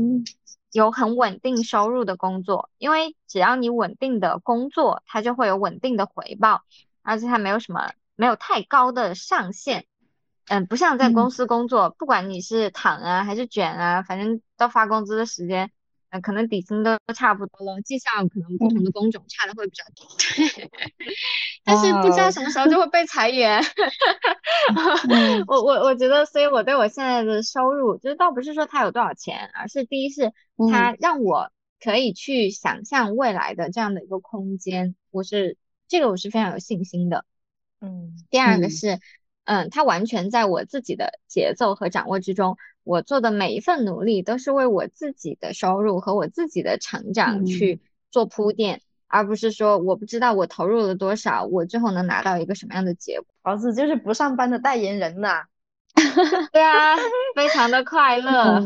[0.72, 2.70] 有很稳定收入的工作。
[2.78, 6.64] 因为只要你稳定的工作，它就会有稳定的回报。
[7.08, 9.86] 而且它没有什么，没有太高的上限，
[10.48, 15.70] 嗯，不像在公司工作，不管你是躺啊还是卷啊，反正到发工资的时间，
[16.18, 20.08] 嗯，可能底薪都差不多了，绩效可能不同的工种差的会比较多，
[21.64, 23.62] 但是不知道什么时候就会被裁员，
[25.48, 30.32] 我我我觉得，所以我对我现在的收入，就是倒不是说它有多少钱，而是第一是
[30.72, 31.52] 它让我
[31.84, 35.58] 可以去想象未来的这样的一个空间，我是。
[35.88, 37.26] 这个我是非常有信心的，
[37.80, 39.00] 嗯，第二个是，
[39.46, 47.80] 嗯，它完全在我自己的节奏和掌握之中，我做的每一份努力都是为我自己的收入和我自己的成长去
[48.12, 53.28] 做铺垫，而不是说我不知道我投入了多少，我最后能拿到一个什么样的结果。
[53.44, 55.44] 儿子就是不上班的代言人呐，
[56.52, 56.96] 对啊，
[57.36, 58.60] 非常的快乐，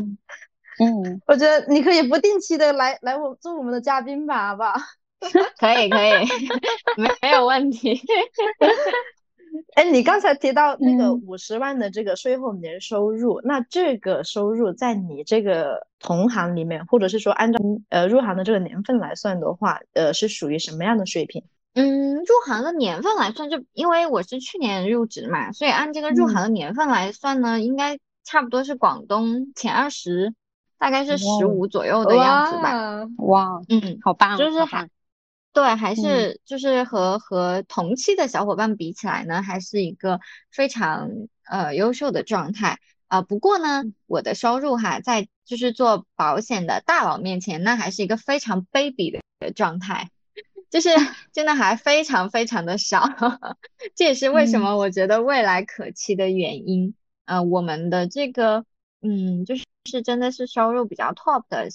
[0.80, 4.74] 嗯，我觉得你可以不定期的来来我做我们的嘉宾吧，好不好？
[5.60, 6.12] 可 以可以，
[6.96, 8.02] 没 没有问题。
[9.76, 21.44] 哎，你刚才提到那个五十万的这个税后年收入，那这个收入在你这个同行里面，或者是说按照呃入行的这个年份来算的话，呃，是属于什么样的水平？
[21.76, 30.34] 嗯，入行的年份来算，就因为我是去年入职嘛，所以按这个入行的年份来算呢，应该差不多是广东前二十，
[30.78, 33.08] 大概是十五左右的样子吧。
[33.18, 34.90] 哇，嗯，好棒，就是还。
[35.52, 40.20] 对，还是就是和和同期的小伙伴比起来呢，还是一个
[40.52, 41.10] 非常
[41.46, 43.22] 呃优秀的状态啊。
[43.22, 50.12] 不过呢，我的收入哈，在就是做保险的大佬面前，那还是一个非常卑鄙的状态，
[50.70, 50.90] 就是
[51.34, 53.10] 真的还非常非常的少。
[53.96, 56.94] 这也是为什么我觉得未来可期的原因。
[57.26, 58.66] 呃，我们的这个
[59.02, 61.70] 嗯，就是是真的是收入比较 top 的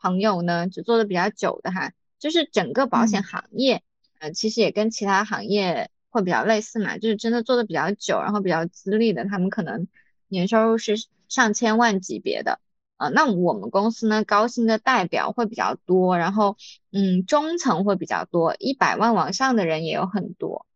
[0.00, 1.92] 朋友呢，只做的比较久的哈。
[2.20, 3.82] 就是整个保险行业，
[4.18, 9.88] 呃，其实也跟其他行业会比较类似嘛，就是真的做的比较久，然后比较资历的，他们可能
[10.28, 10.94] 年收入是
[11.28, 12.60] 上千万级别的，
[12.98, 16.58] 啊，那我们公司呢，高薪的代表会比较多，然后，
[16.92, 20.66] 嗯，中层会比较多，一百万往上的人也有很多。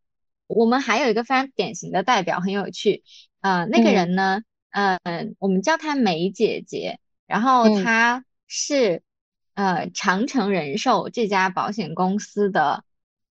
[0.47, 3.05] 我们还有一个非常典型的代表，很有趣，
[3.43, 9.03] 呃，那个人呢，嗯，我们叫他梅姐姐，然后她是。
[9.55, 12.85] 呃，长城人寿这家保险公司的，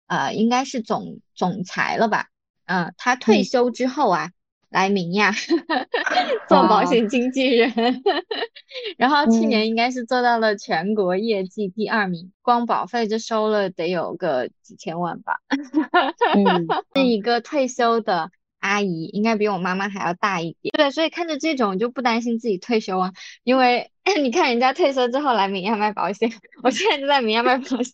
[0.07, 2.27] 呃，应该是总总裁了吧？
[2.65, 4.31] 嗯，他退休之后啊，
[4.69, 5.31] 来明亚
[6.49, 7.71] 做保险经纪人，
[8.97, 15.39] 然后去年应该是做到了全国业绩第二名，光保费就收了得有个几千万吧。
[16.95, 18.31] 是一个退休的。
[18.59, 23.91] 阿姨应该比我妈妈还要大一点，对，所以看着这种就不担心自己退休啊，因为
[24.21, 26.31] 你看人家退休之后来明亚卖保险，
[26.63, 27.93] 我现在就在明亚卖保险。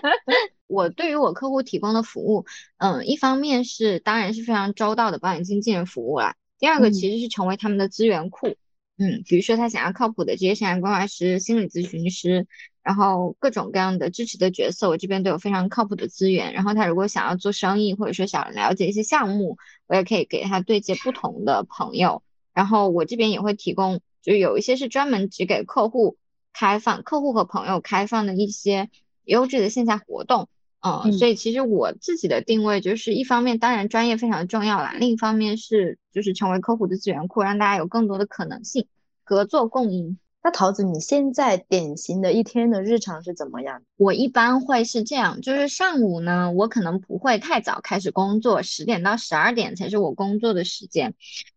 [0.66, 2.44] 我对于我客户提供的服务，
[2.78, 8.56] 嗯，一方面是当然是非常周到的保险经纪人服务啦，第二个其实是成为他们的资源库，
[8.98, 12.46] 嗯，比如说他想要靠谱的职业生涯规划师、心理咨询师。
[12.86, 16.52] 然后各种各样的支持的角色，我这边都有非常靠谱的资源。
[16.52, 22.22] 然后他如果想要做生意，或者说想了解一些项目，我也可以给他对接不同的朋友。
[22.54, 26.16] 然后我这边也会提供，就有一些是专门只给客户
[26.52, 28.88] 开放、客户和朋友开放的一些
[29.24, 30.48] 优质的线下活动。
[30.80, 38.86] 嗯，所以其实我自己的定位就是，一方面当然专业非常重要啦，另一方面是就是成为客户的资源库，让大家有更多的可能性，
[39.24, 40.20] 合作共赢。
[40.46, 43.82] 那桃子，你现在典型的一天的日常是怎么样？
[43.96, 51.14] 我一般会是这样，就是上午呢，我可能不会太早开始工作，十点到十二点才是我工作的时间。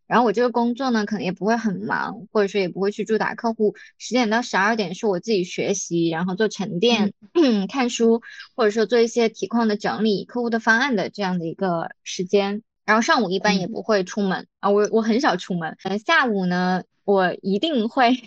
[0.07, 3.75] 然后我这个工作呢，可能也不会很忙，或者说也不会去驻打客户。
[3.99, 7.13] 十点到十二点是我自己学习，然后做沉淀、
[7.69, 8.23] 看书，
[8.55, 12.63] 或者说做一些体况的整理、客户的方案的这样的一个时间。
[12.89, 15.77] 然后上午一般也不会出门啊，我我很少出门。
[15.83, 18.17] 嗯，下午呢，我一定会。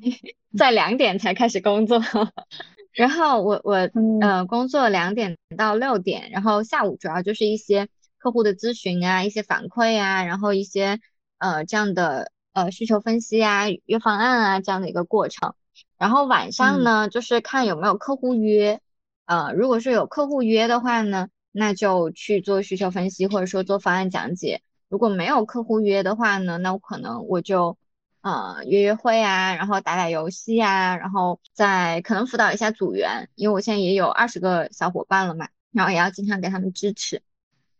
[0.54, 1.98] 在两点才开始工作，
[2.92, 3.88] 然后我我
[4.20, 7.88] 呃工作两点到六点，然后下午主要就是一些
[8.18, 11.00] 客户的咨询啊，一些反馈啊，然后一些
[11.38, 15.54] 呃这样的呃需求分析啊、约方案啊这样的一个过程。
[15.96, 18.78] 然后晚上呢，就是看有没有客户约，
[19.24, 24.62] 呃，如果是有客户约的话呢，那就去做需求分析或者说做方案讲解。
[24.88, 27.78] 如果没有客户约的话呢，那我可能我就。
[28.24, 37.20] 呃，约约会啊，然后打打游戏啊，然后再可能辅导一下组员，因为我现在也有二十个小伙伴了嘛，然后也要经常给他们支持，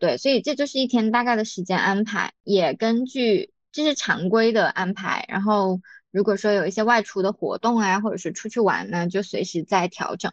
[0.01, 10.33] 对，所以这就是一天大概的时间安排，也根据这是常规的安排，然后如果说有一些外出的活动啊，或者是出去玩呢，就随时在调整，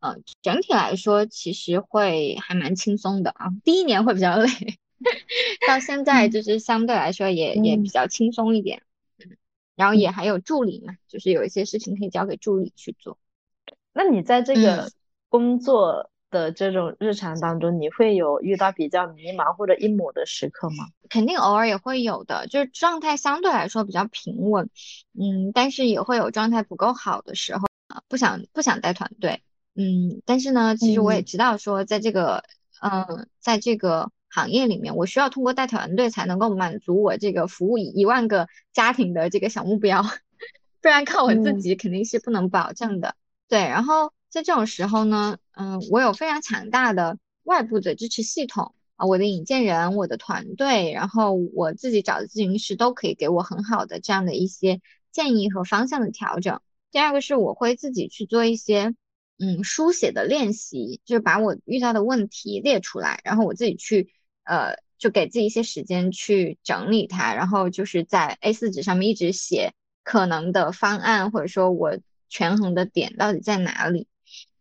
[0.00, 4.48] 嗯，整体来说其实会还蛮轻松的啊，第一年会比较 累，
[5.68, 8.82] 到现在就是相对来说也也比较轻松一点。
[9.76, 13.16] 然后也还有助理嘛，就是有一些事情可以交给助理去做。
[13.94, 14.90] 那你在这个
[15.30, 20.88] 工作的这种日常当中，你会有遇到比较迷茫或者阴霾的时刻吗？
[21.08, 24.68] 肯定偶尔也会有的，就是状态相对来说比较平稳，
[25.18, 29.42] 嗯，但是也会有状态不够好的时候啊，不想不想带团队，
[29.74, 32.44] 嗯，但是呢，其实我也知道说，在这个
[32.80, 34.10] 嗯，在这个。
[34.32, 40.04] 行业里面，我需要通过带团队才能够满足我这个服务一万个家庭的这个小目标，
[40.80, 43.16] 不然靠我自己肯定是不能保证的。
[43.48, 56.60] 对，然后在这种时候呢，嗯，我有非常强大的外部的支持系统啊，我的引荐人、我的团队，然后我自己找的咨询师都可以给我很好的这样的一些建议和方向的调整。
[56.92, 58.94] 第二个是我会自己去做一些。
[59.40, 64.12] 嗯，书写的练习就是把我遇到的问题列出来，然后我自己去。
[64.42, 71.96] 呃，就给自己一些时间去整理它，然后就是在 A4 纸上面一直写可能的方案，或者说我
[72.28, 74.08] 权衡的点到底在哪里。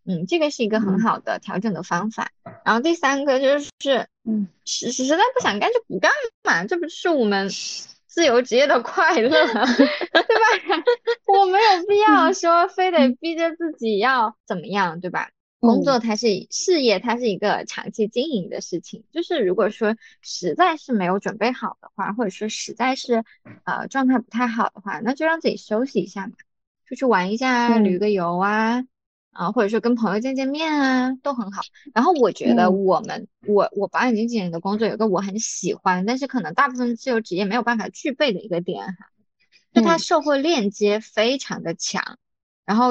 [0.05, 2.29] 嗯，这个是一个很好的调整的方法。
[2.63, 6.11] 然后第三个就是，嗯，实实在不想干就不干
[6.43, 7.49] 嘛，这不是我们
[8.19, 10.83] 自由职业的快乐， 对吧？
[11.25, 15.31] 我没有必要说非得逼着自己要怎么样，对吧？
[15.61, 19.05] 工作它是事业，它是一个长期经营的事情。
[19.13, 23.23] 就是如果说实在是没有准备好的话，或者说实在是
[23.63, 26.33] 呃状态不太好的话，那就让自己休息一下嘛，
[26.89, 28.83] 出去玩一下，旅个游啊，
[29.31, 31.61] 啊，或者说跟朋友见见面啊，都很好。
[31.93, 39.09] 然后我觉得我们我我保险经纪人的工作有个我很喜欢，但是可能大部分自由职业没有办法具备的一个点哈，
[39.73, 42.17] 就它社会链接非常的强，
[42.65, 42.89] 然后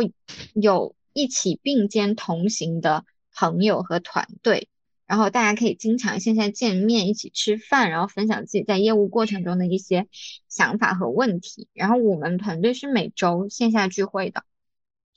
[0.55, 0.95] 有。
[1.15, 4.69] 一起并肩同行的朋友和团队，
[5.05, 10.07] 然后大家可以经常线下见面，一起吃饭，然后分享自己在业务过程中的一些
[10.49, 11.67] 想法和问题。
[11.73, 14.45] 然后我们团队是每周线下聚会的，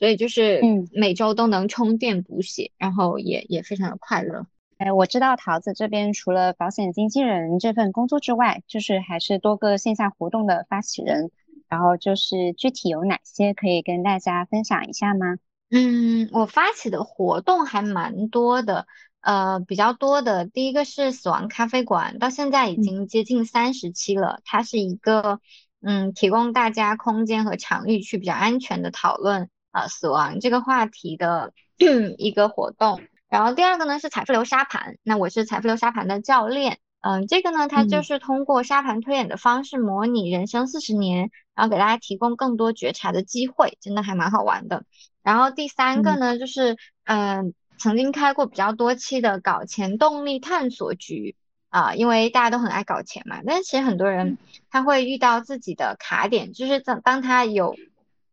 [0.01, 4.47] 所以就是嗯，每周都能充电补血，然后也也非常的快乐。
[4.79, 11.29] 哎，我知道桃子这边除了保险经纪人这份工作之外，就是还是多个线下活动的发起人。
[11.69, 15.37] 然后就是具体有哪些可以跟大家分享一下吗？
[15.69, 18.87] 嗯，我发起的活动还蛮多的，
[19.21, 24.41] 呃，比较多的，第一个是死亡咖啡馆，到现在已经接近三十期了。
[24.43, 25.39] 它是一个，
[25.79, 31.53] 嗯，提供大家空间和场域去比较安全的讨论啊死亡这个话题的
[32.17, 33.01] 一个活动。
[33.29, 44.83] 然后第二个呢是财富流沙盘，那我是财富流沙盘的教练，嗯，这个呢它就是通过沙盘推演的方式模拟人生四十年，然后给大家提供更多觉察的机会，真的还蛮好玩的。
[45.23, 51.37] 然后第三个呢，就是嗯，曾经开过比较多期的搞钱动力探索局
[51.69, 53.39] 啊，因为大家都很爱搞钱嘛。
[53.45, 54.37] 但是其实很多人
[54.69, 57.77] 他会遇到自己的卡点，就是当当他有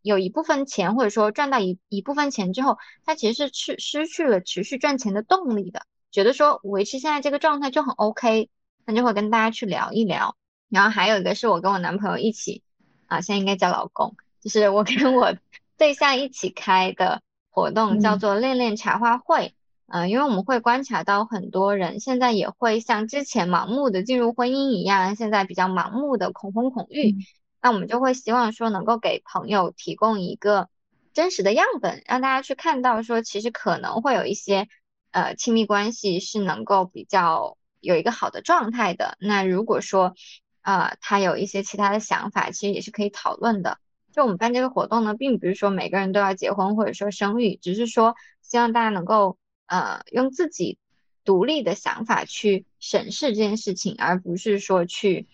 [0.03, 8.51] 有一部分钱，或者说赚到一一部分钱之后，他其实是去失去了持续赚钱的动力的，觉得说维持现在这个状态就很 OK，
[8.85, 10.37] 那就会跟大家去聊一聊。
[10.69, 12.63] 然后还有一个是我跟我男朋友一起
[13.07, 15.37] 啊，现在应该叫老公，就是我跟我。
[15.79, 19.55] 对象一起开的活动叫做“恋恋茶话会”，
[19.87, 27.15] 嗯，因为我们会观察到很多人现在也会像之前盲目的进入婚姻一样，现在比较盲目的恐婚恐育，
[27.61, 30.69] 那我们就会希望说能够给朋友提供一个
[31.13, 34.69] 真实的样本，让大家去看到说其实可能会有一些
[35.11, 39.17] 呃亲密关系是能够比较有一个好的状态的。
[39.19, 40.15] 那如果说
[40.63, 43.79] 呃他有一些其他的想法，其实也是可以讨论的。
[44.13, 50.79] 就我们办这个活动呢，并不是说每个人都要结婚或者说生育，只是说希望大家能够呃用自己
[51.25, 55.29] 独立的想法去审视这件事情，而不是说去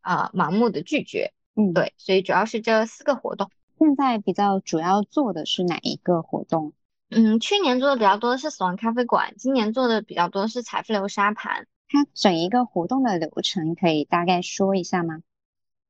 [0.00, 1.32] 啊盲目的拒绝。
[1.56, 3.50] 嗯，对，所以主要是这四个活动。
[3.78, 6.72] 现在比较主要做的是哪一个活动？
[7.10, 11.66] 嗯，去年做的比较多的是死亡咖啡馆，今年做的比较多是财富流沙盘。
[11.88, 15.20] 它整一个活动的流程可以大概说一下吗？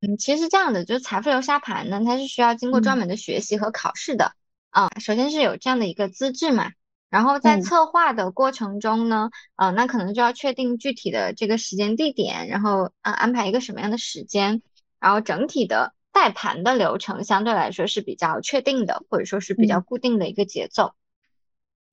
[0.00, 4.32] 嗯，其实是这样的，就是财富流沙盘呢，它是需要经过专门的学习和考试的
[4.68, 4.90] 啊。
[5.00, 6.72] 首先是有这样的一个资质嘛，
[7.08, 14.60] 然后在策划的过程中呢，呃，那可能就要确定具体的这个时间地点，然后啊安排一个什么样的时间，
[15.04, 20.94] 然后整体的带盘的流程相对来说是比较确定的，或者说是比较固定的一个节奏。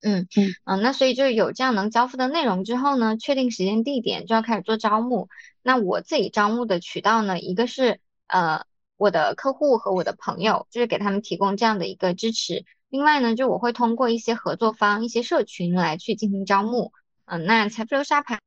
[0.00, 5.28] 嗯嗯嗯，那所以就有这样能交付的内容之后呢，确定时间地点就要开始做招募。
[5.60, 8.64] 那我自己招募的渠道呢，一个是呃
[8.96, 12.64] 我的客户和我的朋友，就是给他们提供这样的一个支持。
[12.88, 16.94] 另外呢，就我会通过一些合作方、一些社群来去进行招募。
[17.26, 18.40] 嗯，那财富流沙盘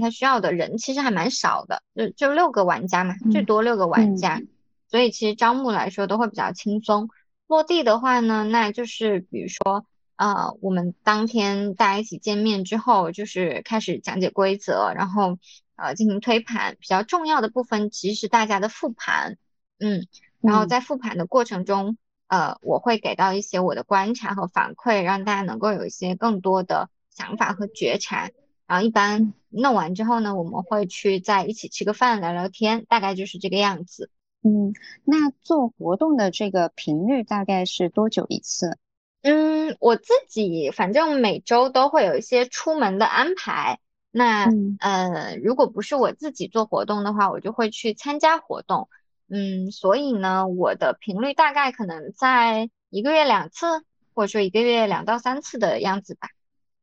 [0.00, 4.42] 它需要的人其实还蛮少的，就就六个玩家嘛，最多六个玩家，
[4.88, 7.08] 所以其实招募来说都会比较轻松。
[7.46, 9.86] 落地的话呢，那就是比如说。
[10.18, 15.36] 呃，我们当天大家一起见面之后，就是开始讲解规则，然后
[15.76, 16.74] 呃进行推盘。
[16.80, 19.36] 比较重要的部分其实是大家的复盘，
[19.78, 20.06] 嗯，
[20.40, 28.30] 然后在复盘的过程中，呃，我会给到一些我的观察和反馈，让大家能够有一些更多的想法和觉察。
[28.66, 34.10] 然后一般弄完之后呢，我们会去在一起吃个饭，聊聊天，大概就是这个样子。
[34.42, 34.72] 嗯，
[35.04, 38.78] 那做活动的这个频率大概是多久一次？
[39.22, 43.80] 嗯，我自己反正每周都会有一些出门的安排。
[44.12, 44.48] 那
[44.78, 48.88] 呃，如果不是我自己做活动的话，我就会去参加活动。
[49.28, 53.84] 嗯，所以呢，我的频率大概可能在一个月两次，
[54.14, 56.28] 或者说一个月两到三次的样子吧。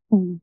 [0.10, 0.42] 嗯，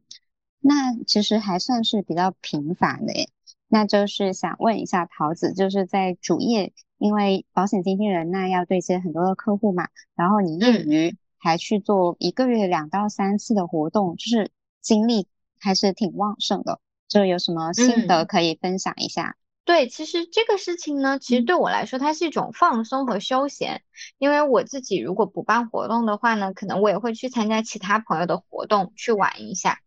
[0.61, 3.29] 那其实还算是比较频繁的耶。
[3.69, 11.17] 那就是想问一下桃子，就是在主业，因为保险经纪人那要对接很多的客户嘛，然后你业余。
[11.43, 14.51] 还去做一个月两到三次的活动，就是
[14.83, 15.27] 精力
[15.59, 16.81] 还是挺旺盛的。
[17.09, 19.37] 就有什么心得可以分享一下？
[19.65, 23.81] 对，其实这个事情呢，其实对我来说，它是一种放松和休闲。
[24.19, 29.81] 因为我自己如果不办活动的话呢，可能我也会去参加其他朋友的活动去玩一下。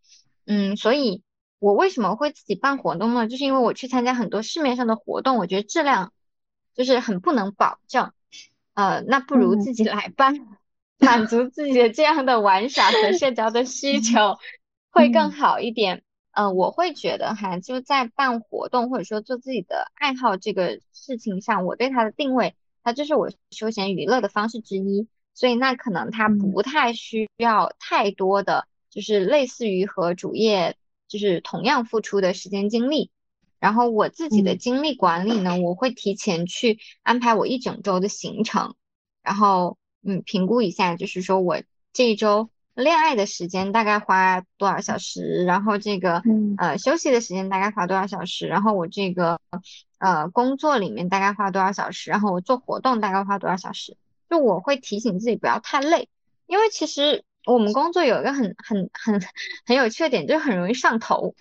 [0.45, 1.23] 嗯，所以
[1.59, 3.27] 我为什么会自己办活动呢？
[3.27, 6.11] 就是因为我去参加很多市面上的活动，我觉得质量
[6.73, 8.11] 就是很不能保证。
[8.73, 10.47] 呃，那不如自己来办。
[10.99, 14.37] 满足自己的这样的玩耍和社交的需 求
[14.89, 16.01] 会更好一点。
[16.31, 25.07] 嗯，我会觉得哈，就在办活动或者说做自己的爱好这个事情上，我对它的定位，它就是我休闲娱乐的方式之一。
[25.33, 30.77] 所以那可能它不太需要太多的，就是类似于和主业
[31.07, 33.09] 就是同样付出的时间精力。
[33.59, 38.75] 然后我自己的精力管理呢，我会提前去安排我一整周的行程，
[39.21, 39.77] 然后。
[40.05, 41.61] 嗯，评估一下，就是说我
[41.93, 46.21] 这一周恋爱的时间大概花多少小时，然后这个
[46.57, 49.39] 呃休息的时间大概花多少小时，然后我这个
[49.99, 53.95] 呃工作里面大概花多少小时，然后我做活动大概花多少小时，
[54.29, 56.09] 就我会提醒自己不要太累，
[56.47, 59.21] 因为其实我们工作有一个很很很
[59.65, 61.35] 很有缺点，就是很容易上头，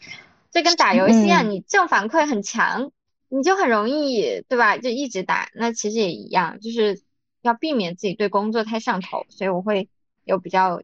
[0.50, 2.90] 就跟打游戏一样，你正反馈很强，
[3.28, 4.76] 你就很容易对吧？
[4.78, 7.03] 就一直打，那其实也一样，就是。
[7.42, 9.88] 要避免自己对工作太上头，所以我会
[10.22, 10.80] 有比较，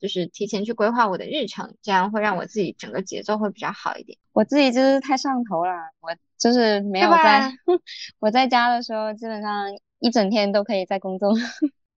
[0.00, 4.18] 就是提前去规划我的日程，这样会让我自己整个节奏会比较好一点。
[4.32, 7.52] 我自己就是太上头了，我就是没有在
[8.18, 9.66] 我在家的时候，基本上
[10.00, 11.32] 一整天都可以在工作。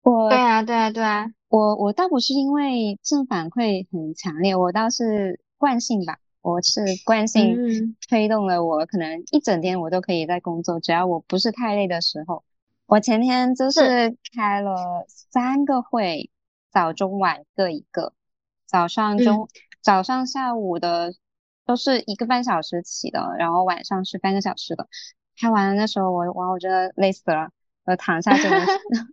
[0.06, 12.44] 我对啊，对啊，对啊，我我倒不是因为正反馈很强烈，我倒是惯性吧，我是惯性推动了我，可能一整天我都可以在工作，只要我不是太累的时候。
[12.86, 14.76] 我前天就是开了
[15.08, 16.30] 三个会，
[16.72, 18.14] 早中晚各一个，
[18.68, 19.50] 早上中
[19.82, 21.16] 早上下午的
[21.66, 24.88] 都是一个半小时起的，然后晚上是半个小时的。
[25.42, 27.50] 开完那时候，我哇，我真的累死了，
[27.86, 28.66] 我躺下就能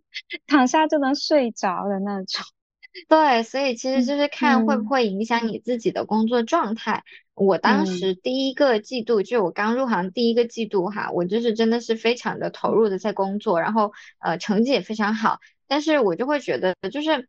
[0.46, 2.44] 躺下就能睡着的那种。
[3.08, 7.04] 对，所以其实就是看会不会影响你自己的工作状态。
[7.34, 15.38] 我当时第一个季度，就我刚入行第一个季度哈，我就是真的是非常的投入的在工作，然后呃成绩也非常好。
[15.66, 17.28] 但是我就会觉得，就是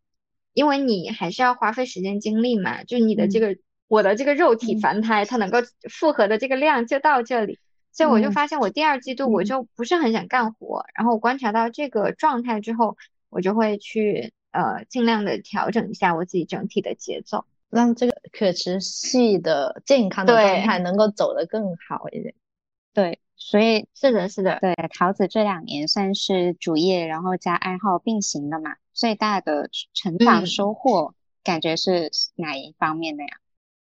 [0.51, 3.55] 因为你还是要花费时间精力嘛，就你的这个
[3.87, 7.57] 我的这个肉体凡胎，它能够负荷的这个量就到这里，
[7.93, 10.85] 所以我就发现我第二季度我就不是很想干活。
[10.93, 12.97] 然后我观察到这个状态之后，
[13.29, 14.33] 我就会去。
[14.53, 22.35] 呃，尽量的调整一下我自己整体的节奏，让这个可持续的健康的状态能够走得更好一点。
[22.93, 28.75] 对，所以是的，是的，对，桃子这两年算是主业，然后加爱好并行的嘛。
[28.93, 33.29] 最大的成长收获感觉是哪一方面的呀？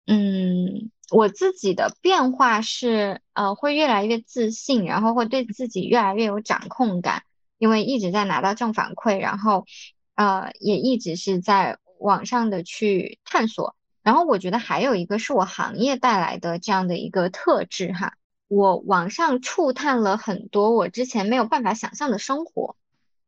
[0.06, 7.24] 嗯，我自己的变化是，呃，会越来越自信，然后会对自己越来越有掌控感，
[7.58, 9.66] 因为一直在拿到正反馈，然后，
[10.14, 13.76] 呃，也一直是在网上的去探索。
[14.02, 18.14] 然后我觉得还有一个是我行业带来的这样的一个特质哈，
[18.48, 22.76] 我网上触探了很多我之前没有办法想象的生活，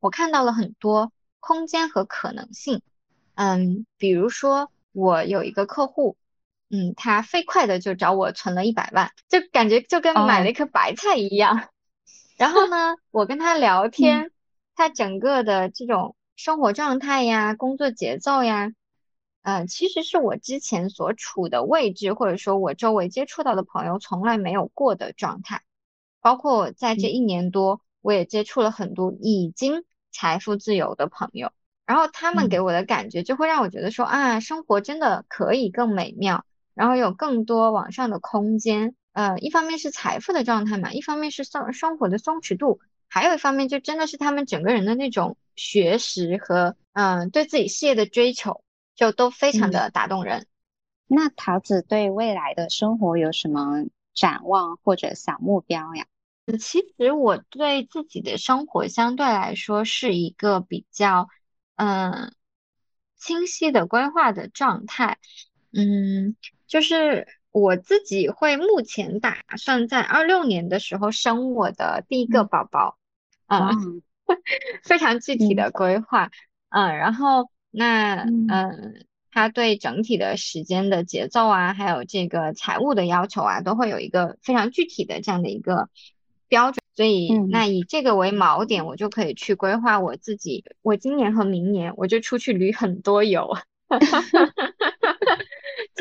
[0.01, 2.81] 我看到了很多空间和可能性。
[3.35, 6.17] 嗯，比如说我有一个客户。
[6.69, 11.69] 嗯，他飞快的就找我存了一百万，就感觉就跟买了一颗白菜一样。
[12.37, 14.31] 然后呢，我跟他聊天，
[14.75, 18.73] 他整个的这种生活状态呀、工作节奏呀，
[19.43, 25.63] 呃，其实是我之前所处的位置，或者说我周围接触到的朋友从来没有过的状态。
[26.21, 31.53] 包括在这一年多，我也接触了很多已经财富自由的朋友，
[31.87, 36.45] 然后他们给我的感觉就会让我觉得说啊，生活真的可以更美妙。
[36.77, 48.63] 然后有更多往上的空间，呃，一方面是财富的状态嘛，一方面是生生活的松弛度，还有一方面就真的是他们整个人的那种学识和嗯对自己事业的追求，
[48.95, 50.47] 就都非常的打动人。
[51.07, 56.07] 那桃子对未来的生活有什么展望或者小目标呀？
[56.61, 61.29] 其实我对自己的生活相对来说是一个比较
[61.77, 62.35] 嗯
[63.17, 65.17] 清晰的规划的状态，
[65.73, 66.37] 嗯。
[66.67, 72.99] 就是我自己会目前打算在二六年的时候生我的第一个宝宝，
[73.47, 74.03] 嗯，
[74.85, 76.31] 非常具体的规划，
[76.69, 85.89] 嗯，然后那嗯，他对整体的时间的节奏啊，还有这个财务的要求啊，都会有一个非常具体的这样的一个
[86.49, 93.57] 标准，所以那以这个为锚点，我就可以去规划我自己，我今年和明年我就出去旅很多游。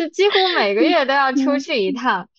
[0.05, 2.29] 就几乎每个月都要出去一趟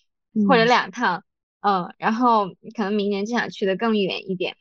[0.49, 1.25] 或者两趟，
[1.61, 4.57] 嗯，然后可能明年就想去的更远一点。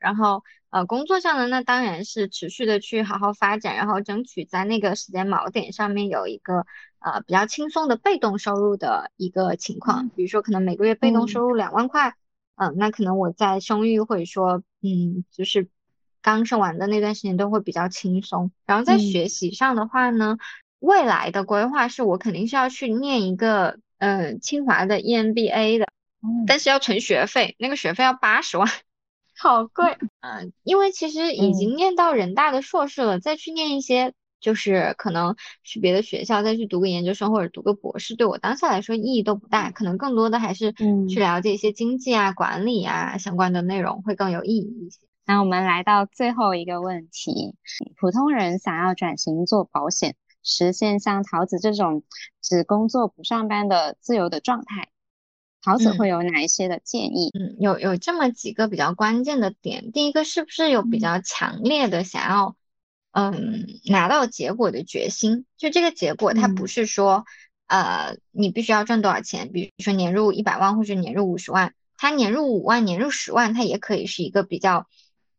[0.00, 6.66] 然后呃，工作上的那当然是持续的去好好发展，然后争取在那个时间锚点上面有一个
[6.98, 10.08] 呃比较轻松的被动收入的一个情况。
[10.10, 12.14] 比如说可能每个月被动收入两万块，
[12.56, 15.68] 嗯，那可能我在生育或者说嗯就是
[16.22, 18.50] 刚生完的那段时间都会比较轻松。
[18.66, 20.38] 然后在学习上的话呢。
[20.80, 25.88] 未来的规划是我肯定是要去念一个嗯清华的 EMBA 的，
[26.46, 28.68] 但是要存学费，那个学费要八十万，
[29.36, 29.96] 好贵。
[30.20, 40.72] 嗯，因为其实已经念到人大的硕士了，再去念一些就是可能去别的学校再去读个研究生或者读个博士，对我当下来说意义都不大，可能更多的还是
[41.08, 45.00] 去了解一些经济啊、管理啊相关的内容会更有意义一些。
[45.26, 47.54] 那我们来到最后一个问题，
[48.00, 50.14] 普通人想要转型做保险。
[50.48, 52.02] 实现像桃子这种
[52.40, 54.88] 只工作不上班的自由的状态，
[55.62, 57.30] 桃子会有哪一些的建议？
[57.38, 59.92] 嗯，有有这么几个比较关键的点。
[59.92, 62.56] 第一个是不是有比较强烈的想要
[63.12, 65.44] 嗯拿到结果的决心？
[65.58, 67.26] 就这个结果，它不是说
[67.66, 74.86] 呃你必须要赚多少钱，比如说年入一百万或者年入五十万，它年入五万、年入十万，它也可以是一个比较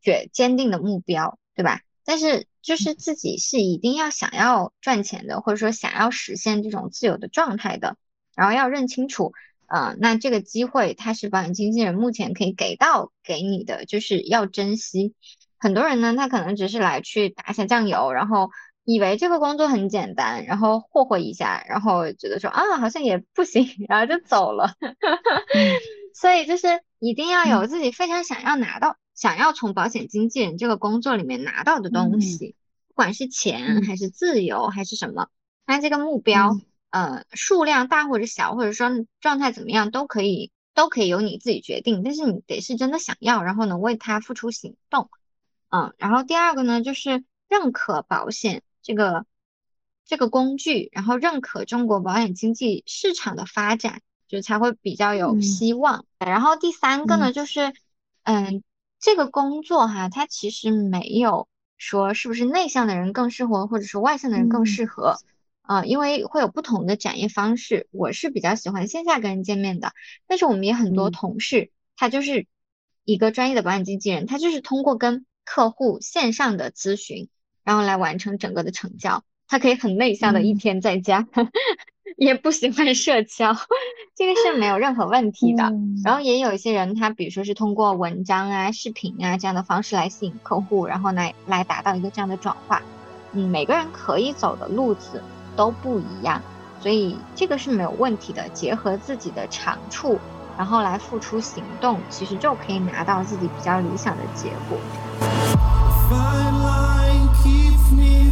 [0.02, 1.82] 决坚定的目标，对吧？
[2.10, 2.48] 但是。
[2.62, 7.96] 就是自己是一定要想要赚钱的，或者说想要实现这种自由的状态的，
[8.36, 9.32] 然后要认清楚，
[9.66, 15.16] 呃，那这个机会它是保险经纪人目前可以给到给你的，就是要珍惜。
[15.58, 18.50] 很多人呢，他可能只是来去打一下酱油，然后
[18.84, 24.74] 以为这个工作很简单，然后霍霍一下，然后觉得说啊好像也不行， 然后就走了。
[26.14, 28.98] 所以就是一定要有自己非常想要拿到。
[29.20, 32.56] 想要从保险经纪人这个工作里面拿到的东西，
[32.88, 35.28] 不管是钱还是自由还是什么，
[35.66, 36.58] 那这个目标，
[36.90, 38.90] 呃，数量大或者小，或者说
[39.20, 42.02] 状态怎么样，都可以，都可以由你自己决定。
[42.02, 45.10] 但是你得是真的想要，然后能为它付出行动，
[45.68, 45.94] 嗯。
[45.98, 49.26] 然后第二个呢，就是认可保险这个
[50.06, 56.06] 这个工具，然后认可中国保险经济市场的发展，就才会比较有希望。
[56.20, 57.74] 然后第三个呢，就是，
[58.24, 58.64] 嗯。
[59.00, 61.48] 这个工作哈，它其实没有
[61.78, 65.18] 说是不是内向的人更适合，或者是外向的人更适合，
[65.62, 67.88] 啊，因为会有不同的展业方式。
[67.92, 69.94] 我是比较喜欢线下跟人见面的，
[70.28, 72.46] 但是我们也很多同事，他就是
[73.06, 77.30] 一个专业的保险经纪人，他就是通过跟客户线上的咨询，
[77.64, 79.24] 然后来完成整个的成交。
[79.48, 81.28] 他可以很内向的一天在家。
[82.18, 83.56] 也不喜欢社交
[84.16, 85.72] 这个是没有任何问题的。
[86.04, 92.82] 然后也有一些人他比如说是通过文章啊视频啊这样的方式来吸引客户然后来来达到一个这样的转化。
[93.34, 95.22] 嗯每个人可以走的路子
[95.56, 96.42] 都不一样
[96.80, 100.18] 所以这个是没有问题的结合自己的长处
[100.58, 104.78] 然后来付出行动其实就可以拿到自己比较理想的结果。
[106.12, 108.32] Life keeps me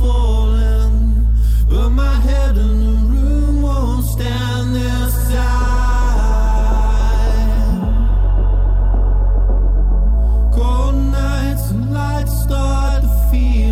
[0.00, 1.26] falling
[1.68, 2.56] but my head
[12.28, 13.65] start to feel